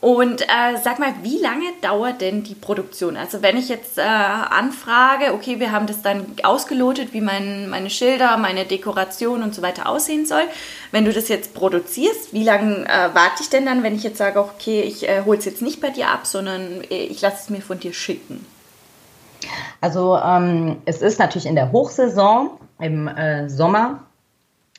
Und 0.00 0.42
äh, 0.42 0.76
sag 0.82 1.00
mal, 1.00 1.12
wie 1.22 1.38
lange 1.38 1.72
dauert 1.82 2.20
denn 2.20 2.44
die 2.44 2.54
Produktion? 2.54 3.16
Also 3.16 3.42
wenn 3.42 3.56
ich 3.56 3.68
jetzt 3.68 3.98
äh, 3.98 4.02
anfrage, 4.02 5.34
okay, 5.34 5.58
wir 5.58 5.72
haben 5.72 5.88
das 5.88 6.02
dann 6.02 6.24
ausgelotet, 6.44 7.12
wie 7.12 7.20
mein, 7.20 7.68
meine 7.68 7.90
Schilder, 7.90 8.36
meine 8.36 8.64
Dekoration 8.64 9.42
und 9.42 9.56
so 9.56 9.62
weiter 9.62 9.88
aussehen 9.88 10.24
soll. 10.24 10.44
Wenn 10.92 11.04
du 11.04 11.12
das 11.12 11.28
jetzt 11.28 11.52
produzierst, 11.52 12.32
wie 12.32 12.44
lange 12.44 12.86
äh, 12.88 13.12
warte 13.12 13.42
ich 13.42 13.48
denn 13.48 13.66
dann, 13.66 13.82
wenn 13.82 13.96
ich 13.96 14.04
jetzt 14.04 14.18
sage, 14.18 14.38
okay, 14.38 14.82
ich 14.82 15.08
äh, 15.08 15.22
hole 15.24 15.38
es 15.38 15.44
jetzt 15.44 15.62
nicht 15.62 15.80
bei 15.80 15.90
dir 15.90 16.08
ab, 16.08 16.26
sondern 16.28 16.82
äh, 16.90 17.06
ich 17.06 17.20
lasse 17.20 17.38
es 17.42 17.50
mir 17.50 17.60
von 17.60 17.80
dir 17.80 17.92
schicken? 17.92 18.46
Also 19.80 20.16
ähm, 20.16 20.78
es 20.84 21.02
ist 21.02 21.18
natürlich 21.18 21.46
in 21.46 21.54
der 21.54 21.72
Hochsaison 21.72 22.50
im 22.80 23.08
äh, 23.08 23.48
Sommer, 23.48 24.04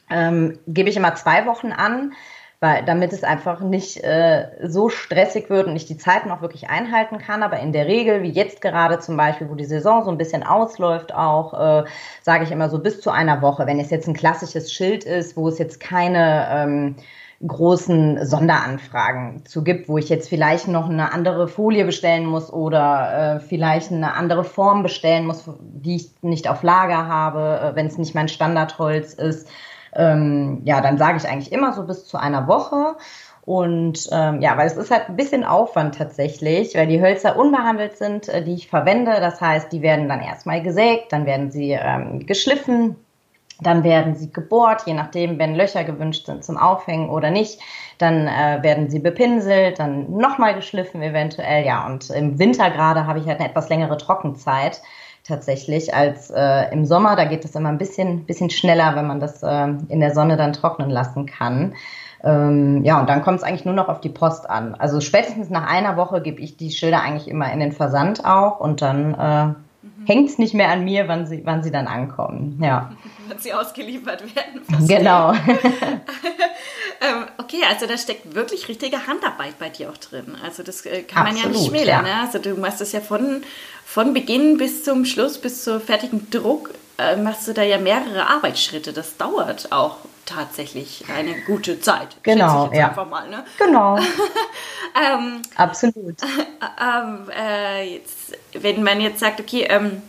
ähm, 0.10 0.58
gebe 0.68 0.90
ich 0.90 0.98
immer 0.98 1.16
zwei 1.16 1.46
Wochen 1.46 1.72
an. 1.72 2.14
weil 2.62 2.84
damit 2.84 3.14
es 3.14 3.24
einfach 3.24 3.62
nicht 3.62 4.04
äh, 4.04 4.48
so 4.68 4.90
stressig 4.90 5.50
wird 5.50 5.68
und 5.68 5.76
ich 5.78 5.86
die 5.86 5.98
Zeiten 5.98 6.30
auch 6.30 6.42
wirklich 6.42 6.70
einhalten 6.70 7.18
kann. 7.18 7.42
Aber 7.42 7.60
in 7.60 7.72
der 7.72 7.86
Regel, 7.86 8.22
wie 8.22 8.32
jetzt 8.32 8.60
gerade 8.62 9.00
zum 9.00 9.16
Beispiel, 9.16 9.50
wo 9.50 9.56
die 9.56 9.66
Saison 9.66 10.04
so 10.04 10.12
ein 10.12 10.18
bisschen 10.18 10.44
ausläuft, 10.44 11.14
auch 11.14 11.54
äh, 11.54 11.86
sage 12.22 12.44
ich 12.44 12.52
immer 12.52 12.70
so 12.70 12.80
bis 12.80 13.00
zu 13.00 13.12
einer 13.12 13.42
Woche. 13.42 13.66
Wenn 13.66 13.80
es 13.80 13.90
jetzt 13.90 14.08
ein 14.08 14.14
klassisches 14.14 14.74
Schild 14.74 15.06
ist, 15.06 15.38
wo 15.38 15.48
es 15.48 15.58
jetzt 15.58 15.80
keine 15.80 16.48
ähm, 16.52 16.96
großen 17.46 18.26
Sonderanfragen 18.26 19.46
zu 19.46 19.64
gibt, 19.64 19.88
wo 19.88 19.98
ich 19.98 20.10
jetzt 20.10 20.28
vielleicht 20.28 20.68
noch 20.68 20.90
eine 20.90 21.14
andere 21.14 21.48
Folie 21.48 21.86
bestellen 21.86 22.26
muss 22.26 22.52
oder 22.52 23.36
äh, 23.36 23.40
vielleicht 23.40 23.92
eine 23.92 24.14
andere 24.14 24.44
Form 24.44 24.84
bestellen 24.84 25.26
muss, 25.26 25.50
die 25.60 25.96
ich 25.96 26.12
nicht 26.22 26.50
auf 26.50 26.64
Lager 26.64 27.08
habe, 27.08 27.72
äh, 27.72 27.76
wenn 27.76 27.88
es 27.88 27.98
nicht 27.98 28.14
mein 28.16 28.28
Standardholz 28.28 29.14
ist 29.14 29.48
ähm, 29.96 30.62
ja, 30.66 30.82
dann 30.82 30.98
sage 30.98 31.18
ich 31.18 31.28
eigentlich 31.28 31.52
immer 31.52 31.74
so 31.74 31.84
bis 31.84 32.06
zu 32.06 32.18
einer 32.18 32.48
Woche. 32.48 32.96
Und 33.42 34.08
ähm, 34.12 34.42
ja, 34.42 34.58
weil 34.58 34.68
es 34.68 34.78
ist 34.78 34.92
halt 34.92 35.10
ein 35.10 35.16
bisschen 35.16 35.44
Aufwand 35.44 35.96
tatsächlich, 35.96 36.76
weil 36.76 36.86
die 36.86 37.02
Hölzer 37.02 37.36
unbehandelt 37.36 37.98
sind, 37.98 38.30
äh, 38.30 38.44
die 38.44 38.54
ich 38.54 38.70
verwende. 38.70 39.20
Das 39.20 39.42
heißt, 39.42 39.72
die 39.72 39.82
werden 39.82 40.08
dann 40.08 40.22
erstmal 40.22 40.62
gesägt, 40.62 41.12
dann 41.14 41.26
werden 41.26 41.50
sie 41.50 41.72
ähm, 41.72 42.26
geschliffen, 42.28 42.96
dann 43.62 43.84
werden 43.84 44.16
sie 44.16 44.32
gebohrt, 44.32 44.84
je 44.86 44.94
nachdem, 44.94 45.38
wenn 45.38 45.56
Löcher 45.56 45.84
gewünscht 45.84 46.26
sind 46.26 46.44
zum 46.44 46.58
Aufhängen 46.58 47.10
oder 47.10 47.30
nicht. 47.30 47.60
Dann 47.98 48.28
äh, 48.28 48.60
werden 48.62 48.90
sie 48.90 49.00
bepinselt, 49.00 49.80
dann 49.80 50.12
nochmal 50.12 50.56
geschliffen 50.56 51.02
eventuell. 51.02 51.66
Ja, 51.66 51.86
und 51.86 52.10
im 52.10 52.40
Winter 52.40 52.70
gerade 52.70 53.06
habe 53.06 53.20
ich 53.20 53.28
halt 53.28 53.40
eine 53.40 53.50
etwas 53.50 53.70
längere 53.70 53.98
Trockenzeit 53.98 54.82
tatsächlich 55.26 55.94
als 55.94 56.30
äh, 56.30 56.72
im 56.72 56.86
Sommer. 56.86 57.16
Da 57.16 57.26
geht 57.26 57.44
es 57.44 57.56
immer 57.56 57.70
ein 57.70 57.78
bisschen, 57.78 58.26
bisschen 58.26 58.50
schneller, 58.50 58.96
wenn 58.96 59.08
man 59.08 59.20
das 59.20 59.44
äh, 59.44 59.68
in 59.90 60.00
der 60.00 60.14
Sonne 60.14 60.38
dann 60.38 60.54
trocknen 60.54 60.90
lassen 60.90 61.26
kann. 61.26 61.74
Ähm, 62.24 62.84
ja, 62.84 63.00
und 63.00 63.10
dann 63.10 63.22
kommt 63.22 63.40
es 63.40 63.44
eigentlich 63.44 63.66
nur 63.66 63.76
noch 63.76 63.90
auf 63.90 64.02
die 64.02 64.10
Post 64.10 64.50
an. 64.50 64.76
Also 64.76 65.02
spätestens 65.02 65.50
nach 65.50 65.70
einer 65.70 65.98
Woche 65.98 66.22
gebe 66.22 66.42
ich 66.42 66.58
die 66.58 66.72
Schilder 66.72 67.02
eigentlich 67.02 67.28
immer 67.28 67.52
in 67.52 67.60
den 67.60 67.72
Versand 67.72 68.26
auch 68.26 68.60
und 68.60 68.82
dann 68.82 69.14
äh. 69.14 69.69
Hängt 70.06 70.30
es 70.30 70.38
nicht 70.38 70.54
mehr 70.54 70.70
an 70.70 70.84
mir, 70.84 71.08
wann 71.08 71.28
sie, 71.28 71.42
wann 71.46 71.64
sie 71.64 71.72
dann 71.72 71.88
ankommen. 71.88 72.60
Ja. 72.62 72.92
wann 73.28 73.40
sie 73.40 73.54
ausgeliefert 73.54 74.24
werden. 74.36 74.88
Genau. 74.88 75.34
ähm, 77.02 77.26
okay, 77.38 77.62
also 77.70 77.86
da 77.86 77.98
steckt 77.98 78.36
wirklich 78.36 78.68
richtige 78.68 79.08
Handarbeit 79.08 79.58
bei 79.60 79.70
dir 79.70 79.90
auch 79.90 79.98
drin. 79.98 80.36
Also 80.44 80.64
das 80.64 80.86
äh, 80.86 81.04
kann 81.04 81.28
Absolut, 81.28 81.44
man 81.44 81.54
ja 81.54 81.60
nicht 81.60 81.70
schmälern. 81.70 82.06
Ja. 82.06 82.16
Ne? 82.16 82.22
Also 82.22 82.40
du 82.40 82.56
machst 82.56 82.82
das 82.82 82.92
ja 82.92 83.02
von, 83.02 83.44
von 83.86 84.14
Beginn 84.14 84.58
bis 84.58 84.84
zum 84.84 85.06
Schluss, 85.06 85.38
bis 85.38 85.64
zur 85.64 85.80
fertigen 85.80 86.30
Druck, 86.30 86.72
äh, 86.98 87.16
machst 87.16 87.48
du 87.48 87.54
da 87.54 87.64
ja 87.64 87.78
mehrere 87.78 88.28
Arbeitsschritte. 88.28 88.94
Das 88.94 89.18
dauert 89.18 89.72
auch 89.72 89.98
tatsächlich 90.30 91.06
eine 91.14 91.42
gute 91.42 91.80
Zeit. 91.82 92.18
Genau, 92.24 92.72
ja. 92.74 92.90
Einfach 92.90 93.08
mal, 93.10 93.28
ne? 93.30 93.44
Genau. 93.58 93.98
ähm, 94.96 95.42
Absolut. 95.56 96.16
Ähm, 96.22 97.30
äh, 97.36 97.96
jetzt, 97.96 98.38
wenn 98.54 98.84
man 98.84 99.02
jetzt 99.02 99.20
sagt, 99.20 99.40
okay, 99.40 99.68
ähm, 99.70 100.02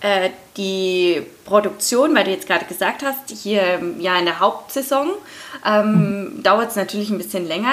äh, 0.00 0.30
die 0.56 1.22
Produktion, 1.44 2.14
weil 2.14 2.24
du 2.24 2.30
jetzt 2.30 2.46
gerade 2.46 2.66
gesagt 2.66 3.02
hast, 3.02 3.30
hier 3.30 3.80
ja 3.98 4.18
in 4.18 4.26
der 4.26 4.38
Hauptsaison 4.38 5.12
ähm, 5.64 6.36
mhm. 6.36 6.42
dauert 6.42 6.70
es 6.70 6.76
natürlich 6.76 7.10
ein 7.10 7.18
bisschen 7.18 7.48
länger, 7.48 7.72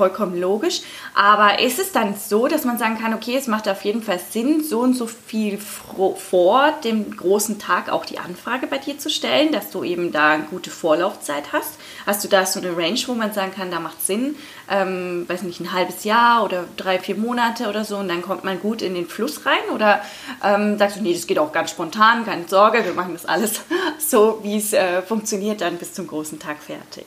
vollkommen 0.00 0.40
logisch. 0.40 0.80
Aber 1.14 1.60
ist 1.60 1.78
es 1.78 1.92
dann 1.92 2.14
so, 2.16 2.48
dass 2.48 2.64
man 2.64 2.78
sagen 2.78 2.98
kann, 2.98 3.12
okay, 3.12 3.36
es 3.36 3.48
macht 3.48 3.68
auf 3.68 3.84
jeden 3.84 4.02
Fall 4.02 4.18
Sinn, 4.18 4.64
so 4.64 4.80
und 4.80 4.94
so 4.94 5.06
viel 5.06 5.58
vor 5.58 6.72
dem 6.82 7.14
großen 7.14 7.58
Tag 7.58 7.92
auch 7.92 8.06
die 8.06 8.18
Anfrage 8.18 8.66
bei 8.66 8.78
dir 8.78 8.98
zu 8.98 9.10
stellen, 9.10 9.52
dass 9.52 9.70
du 9.70 9.84
eben 9.84 10.10
da 10.10 10.30
eine 10.30 10.44
gute 10.44 10.70
Vorlaufzeit 10.70 11.52
hast? 11.52 11.78
Hast 12.06 12.24
du 12.24 12.28
da 12.28 12.46
so 12.46 12.60
eine 12.60 12.74
Range, 12.74 12.98
wo 13.08 13.12
man 13.12 13.34
sagen 13.34 13.52
kann, 13.54 13.70
da 13.70 13.78
macht 13.78 14.02
Sinn, 14.02 14.36
ähm, 14.70 15.28
weiß 15.28 15.42
nicht, 15.42 15.60
ein 15.60 15.72
halbes 15.72 16.04
Jahr 16.04 16.44
oder 16.44 16.64
drei, 16.78 16.98
vier 16.98 17.16
Monate 17.16 17.68
oder 17.68 17.84
so 17.84 17.98
und 17.98 18.08
dann 18.08 18.22
kommt 18.22 18.42
man 18.42 18.58
gut 18.58 18.80
in 18.80 18.94
den 18.94 19.06
Fluss 19.06 19.44
rein? 19.44 19.68
Oder 19.74 20.00
ähm, 20.42 20.78
sagst 20.78 20.96
du, 20.96 21.02
nee, 21.02 21.12
das 21.12 21.26
geht 21.26 21.38
auch 21.38 21.52
ganz 21.52 21.72
spontan, 21.72 22.24
keine 22.24 22.48
Sorge, 22.48 22.86
wir 22.86 22.94
machen 22.94 23.12
das 23.12 23.26
alles 23.26 23.60
so, 23.98 24.38
wie 24.42 24.56
es 24.56 24.72
äh, 24.72 25.02
funktioniert, 25.02 25.60
dann 25.60 25.76
bis 25.76 25.92
zum 25.92 26.06
großen 26.06 26.38
Tag 26.38 26.56
fertig? 26.62 27.04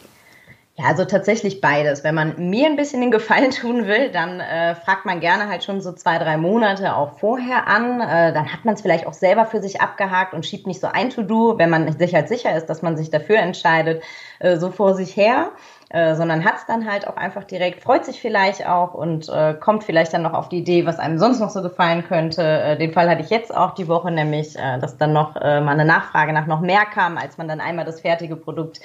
Ja, 0.75 0.85
also 0.85 1.05
tatsächlich 1.05 1.61
beides. 1.61 2.03
Wenn 2.03 2.15
man 2.15 2.49
mir 2.49 2.65
ein 2.65 2.75
bisschen 2.75 3.01
den 3.01 3.11
Gefallen 3.11 3.51
tun 3.61 3.85
will, 3.85 4.09
dann 4.09 4.39
äh, 4.39 4.73
fragt 4.73 5.05
man 5.05 5.19
gerne 5.19 5.47
halt 5.47 5.63
schon 5.63 5.81
so 5.81 5.91
zwei, 5.91 6.17
drei 6.17 6.35
Monate 6.37 6.95
auch 6.95 7.19
vorher 7.19 7.67
an. 7.67 8.01
Äh, 8.01 8.33
dann 8.33 8.51
hat 8.51 8.65
man 8.65 8.73
es 8.73 8.81
vielleicht 8.81 9.05
auch 9.05 9.13
selber 9.13 9.45
für 9.45 9.61
sich 9.61 9.81
abgehakt 9.81 10.33
und 10.33 10.47
schiebt 10.47 10.65
nicht 10.65 10.81
so 10.81 10.87
ein 10.87 11.11
To-Do, 11.11 11.59
wenn 11.59 11.69
man 11.69 11.95
sich 11.99 12.15
halt 12.15 12.27
sicher 12.27 12.55
ist, 12.57 12.65
dass 12.67 12.81
man 12.81 12.97
sich 12.97 13.11
dafür 13.11 13.37
entscheidet, 13.37 14.03
äh, 14.39 14.57
so 14.57 14.71
vor 14.71 14.95
sich 14.95 15.15
her. 15.15 15.51
Äh, 15.93 16.15
sondern 16.15 16.43
hat 16.43 16.55
es 16.55 16.65
dann 16.65 16.89
halt 16.89 17.07
auch 17.07 17.17
einfach 17.17 17.43
direkt, 17.43 17.83
freut 17.83 18.03
sich 18.03 18.19
vielleicht 18.19 18.67
auch 18.67 18.95
und 18.95 19.29
äh, 19.29 19.53
kommt 19.53 19.83
vielleicht 19.83 20.11
dann 20.11 20.23
noch 20.23 20.33
auf 20.33 20.49
die 20.49 20.57
Idee, 20.57 20.87
was 20.87 20.97
einem 20.97 21.19
sonst 21.19 21.39
noch 21.39 21.51
so 21.51 21.61
gefallen 21.61 22.03
könnte. 22.03 22.41
Äh, 22.41 22.77
den 22.79 22.93
Fall 22.93 23.07
hatte 23.07 23.21
ich 23.21 23.29
jetzt 23.29 23.55
auch 23.55 23.75
die 23.75 23.87
Woche, 23.87 24.09
nämlich, 24.09 24.55
äh, 24.55 24.79
dass 24.79 24.97
dann 24.97 25.13
noch 25.13 25.35
äh, 25.35 25.61
mal 25.61 25.73
eine 25.73 25.85
Nachfrage 25.85 26.33
nach 26.33 26.47
noch 26.47 26.61
mehr 26.61 26.85
kam, 26.91 27.19
als 27.19 27.37
man 27.37 27.47
dann 27.47 27.61
einmal 27.61 27.85
das 27.85 28.01
fertige 28.01 28.35
Produkt 28.35 28.79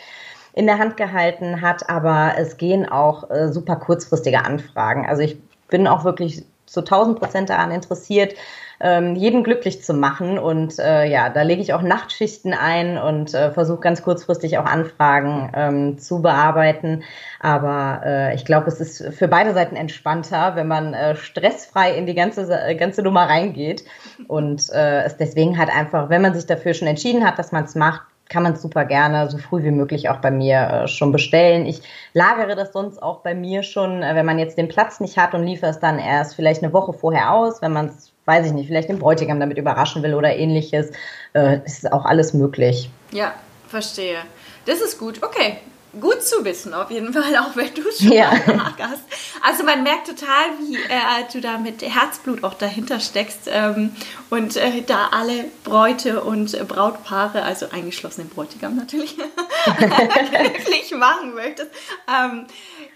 in 0.59 0.66
der 0.66 0.79
Hand 0.79 0.97
gehalten 0.97 1.61
hat, 1.62 1.88
aber 1.88 2.33
es 2.37 2.57
gehen 2.57 2.88
auch 2.88 3.31
äh, 3.31 3.53
super 3.53 3.77
kurzfristige 3.77 4.44
Anfragen. 4.44 5.07
Also 5.07 5.23
ich 5.23 5.38
bin 5.68 5.87
auch 5.87 6.05
wirklich 6.05 6.42
zu 6.66 6.81
1000 6.81 7.16
Prozent 7.16 7.49
daran 7.49 7.71
interessiert, 7.71 8.35
ähm, 8.81 9.14
jeden 9.14 9.44
glücklich 9.44 9.85
zu 9.85 9.94
machen. 9.94 10.37
Und 10.37 10.81
äh, 10.81 11.05
ja, 11.05 11.29
da 11.29 11.42
lege 11.42 11.62
ich 11.62 11.75
auch 11.75 11.83
Nachtschichten 11.83 12.55
ein 12.55 12.99
und 12.99 13.35
äh, 13.35 13.53
versuche 13.53 13.79
ganz 13.79 14.03
kurzfristig 14.03 14.59
auch 14.59 14.64
Anfragen 14.64 15.53
ähm, 15.55 15.99
zu 15.99 16.23
bearbeiten. 16.23 17.05
Aber 17.38 18.01
äh, 18.05 18.35
ich 18.35 18.44
glaube, 18.44 18.66
es 18.66 18.81
ist 18.81 19.14
für 19.16 19.29
beide 19.29 19.55
Seiten 19.55 19.77
entspannter, 19.77 20.57
wenn 20.57 20.66
man 20.66 20.92
äh, 20.92 21.14
stressfrei 21.14 21.94
in 21.94 22.07
die 22.07 22.14
ganze, 22.14 22.53
äh, 22.53 22.75
ganze 22.75 23.03
Nummer 23.03 23.29
reingeht. 23.29 23.85
Und 24.27 24.71
äh, 24.73 25.05
es 25.05 25.16
deswegen 25.16 25.57
halt 25.57 25.71
einfach, 25.71 26.11
wenn 26.11 26.23
man 26.23 26.35
sich 26.35 26.47
dafür 26.47 26.75
schon 26.75 26.88
entschieden 26.88 27.25
hat, 27.25 27.38
dass 27.38 27.53
man 27.53 27.62
es 27.62 27.77
macht, 27.77 28.03
kann 28.29 28.43
man 28.43 28.57
super 28.57 28.85
gerne 28.85 29.31
so 29.31 29.38
früh 29.38 29.62
wie 29.62 29.71
möglich 29.71 30.09
auch 30.09 30.19
bei 30.19 30.31
mir 30.31 30.61
äh, 30.61 30.88
schon 30.88 31.12
bestellen. 31.12 31.67
Ich 31.67 31.83
lagere 32.12 32.55
das 32.57 32.73
sonst 32.73 33.03
auch 33.03 33.21
bei 33.21 33.35
mir 33.35 33.62
schon, 33.62 34.03
äh, 34.03 34.14
wenn 34.14 34.27
man 34.27 34.38
jetzt 34.38 34.59
den 34.59 34.69
Platz 34.69 35.01
nicht 35.01 35.17
hat 35.17 35.35
und 35.35 35.45
liefere 35.45 35.71
es 35.71 35.79
dann 35.79 35.99
erst 35.99 36.35
vielleicht 36.35 36.62
eine 36.62 36.73
Woche 36.73 36.93
vorher 36.93 37.33
aus, 37.33 37.62
wenn 37.62 37.73
man 37.73 37.87
es, 37.87 38.12
weiß 38.27 38.47
ich 38.47 38.53
nicht, 38.53 38.67
vielleicht 38.67 38.88
den 38.88 38.99
Bräutigam 38.99 39.41
damit 39.41 39.59
überraschen 39.59 40.03
will 40.03 40.14
oder 40.14 40.35
ähnliches, 40.35 40.91
äh, 41.35 41.61
ist 41.64 41.91
auch 41.91 42.05
alles 42.05 42.35
möglich. 42.35 42.91
Ja, 43.12 43.33
verstehe. 43.67 44.19
Das 44.67 44.81
ist 44.81 44.99
gut. 44.99 45.23
Okay, 45.23 45.59
gut 46.00 46.22
zu 46.22 46.44
wissen, 46.44 46.74
auf 46.74 46.90
jeden 46.90 47.12
Fall, 47.12 47.37
auch 47.37 47.56
wenn 47.56 47.74
du 47.74 47.88
es 47.88 47.98
schon 47.98 48.12
ja. 48.12 48.30
hast. 48.30 49.02
Also 49.42 49.64
man 49.64 49.82
merkt 49.82 50.08
total, 50.08 50.46
wie 50.61 50.76
äh, 50.76 51.24
du 51.32 51.40
da 51.40 51.58
mit 51.58 51.82
Herzblut 51.82 52.44
auch 52.44 52.54
dahinter 52.54 53.00
steckst 53.00 53.42
ähm, 53.46 53.94
und 54.30 54.56
äh, 54.56 54.82
da 54.87 55.08
alle 55.12 55.44
Bräute 55.64 56.22
und 56.22 56.54
äh, 56.54 56.64
Brautpaare, 56.64 57.42
also 57.42 57.66
eingeschlossen 57.70 58.22
den 58.22 58.30
Bräutigam 58.30 58.76
natürlich, 58.76 59.16
glücklich 59.66 60.94
machen 60.96 61.34
möchtest. 61.34 61.70
Ähm, 62.08 62.46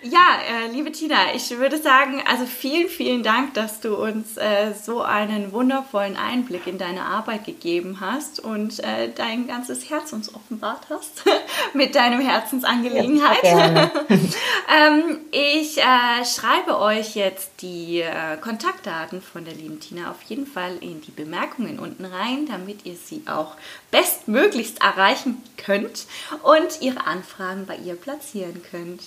ja, 0.03 0.39
äh, 0.49 0.69
liebe 0.73 0.91
Tina, 0.91 1.33
ich 1.35 1.51
würde 1.51 1.81
sagen, 1.81 2.23
also 2.27 2.45
vielen, 2.45 2.89
vielen 2.89 3.23
Dank, 3.23 3.55
dass 3.55 3.81
du 3.81 3.95
uns 3.95 4.37
äh, 4.37 4.73
so 4.75 5.03
einen 5.03 5.53
wundervollen 5.53 6.17
Einblick 6.17 6.67
in 6.67 6.77
deine 6.77 7.03
Arbeit 7.05 7.45
gegeben 7.45 7.99
hast 8.01 8.41
und 8.41 8.81
äh, 8.81 9.11
dein 9.15 9.47
ganzes 9.47 9.91
Herz 9.91 10.13
uns 10.13 10.35
offenbart 10.35 10.87
hast 10.91 11.23
mit 11.73 11.95
deinem 11.95 12.21
Herzensangelegenheit. 12.21 13.45
Ja, 13.45 13.91
ähm, 14.09 15.21
ich 15.31 15.79
äh, 15.79 16.25
schreibe 16.25 16.81
euch 16.81 17.15
jetzt 17.15 17.63
die 17.63 18.01
äh, 18.01 18.37
Kontaktdaten 18.41 19.23
von 19.23 19.45
der 19.45 19.55
lieben 19.55 19.79
Tina 19.79 20.11
auf 20.11 20.23
jeden 20.23 20.47
Fall 20.47 20.79
in 20.81 21.01
die 21.01 21.13
Bemerkungen 21.13 21.79
unten 21.79 22.05
rein, 22.05 22.47
damit 22.47 22.85
ihr 22.87 22.97
sie 22.97 23.23
auch 23.27 23.55
bestmöglichst 23.93 24.83
erreichen 24.83 25.41
könnt 25.57 26.07
und 26.43 26.81
ihre 26.81 27.07
Anfragen 27.07 27.67
bei 27.67 27.77
ihr 27.77 27.95
platzieren 27.95 28.63
könnt. 28.69 29.03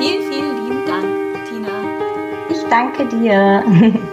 Vielen, 0.00 0.32
vielen 0.32 0.64
lieben 0.64 0.86
Dank, 0.86 1.44
Tina. 1.46 1.68
Ich 2.48 2.62
danke 2.70 3.04
dir. 3.04 3.62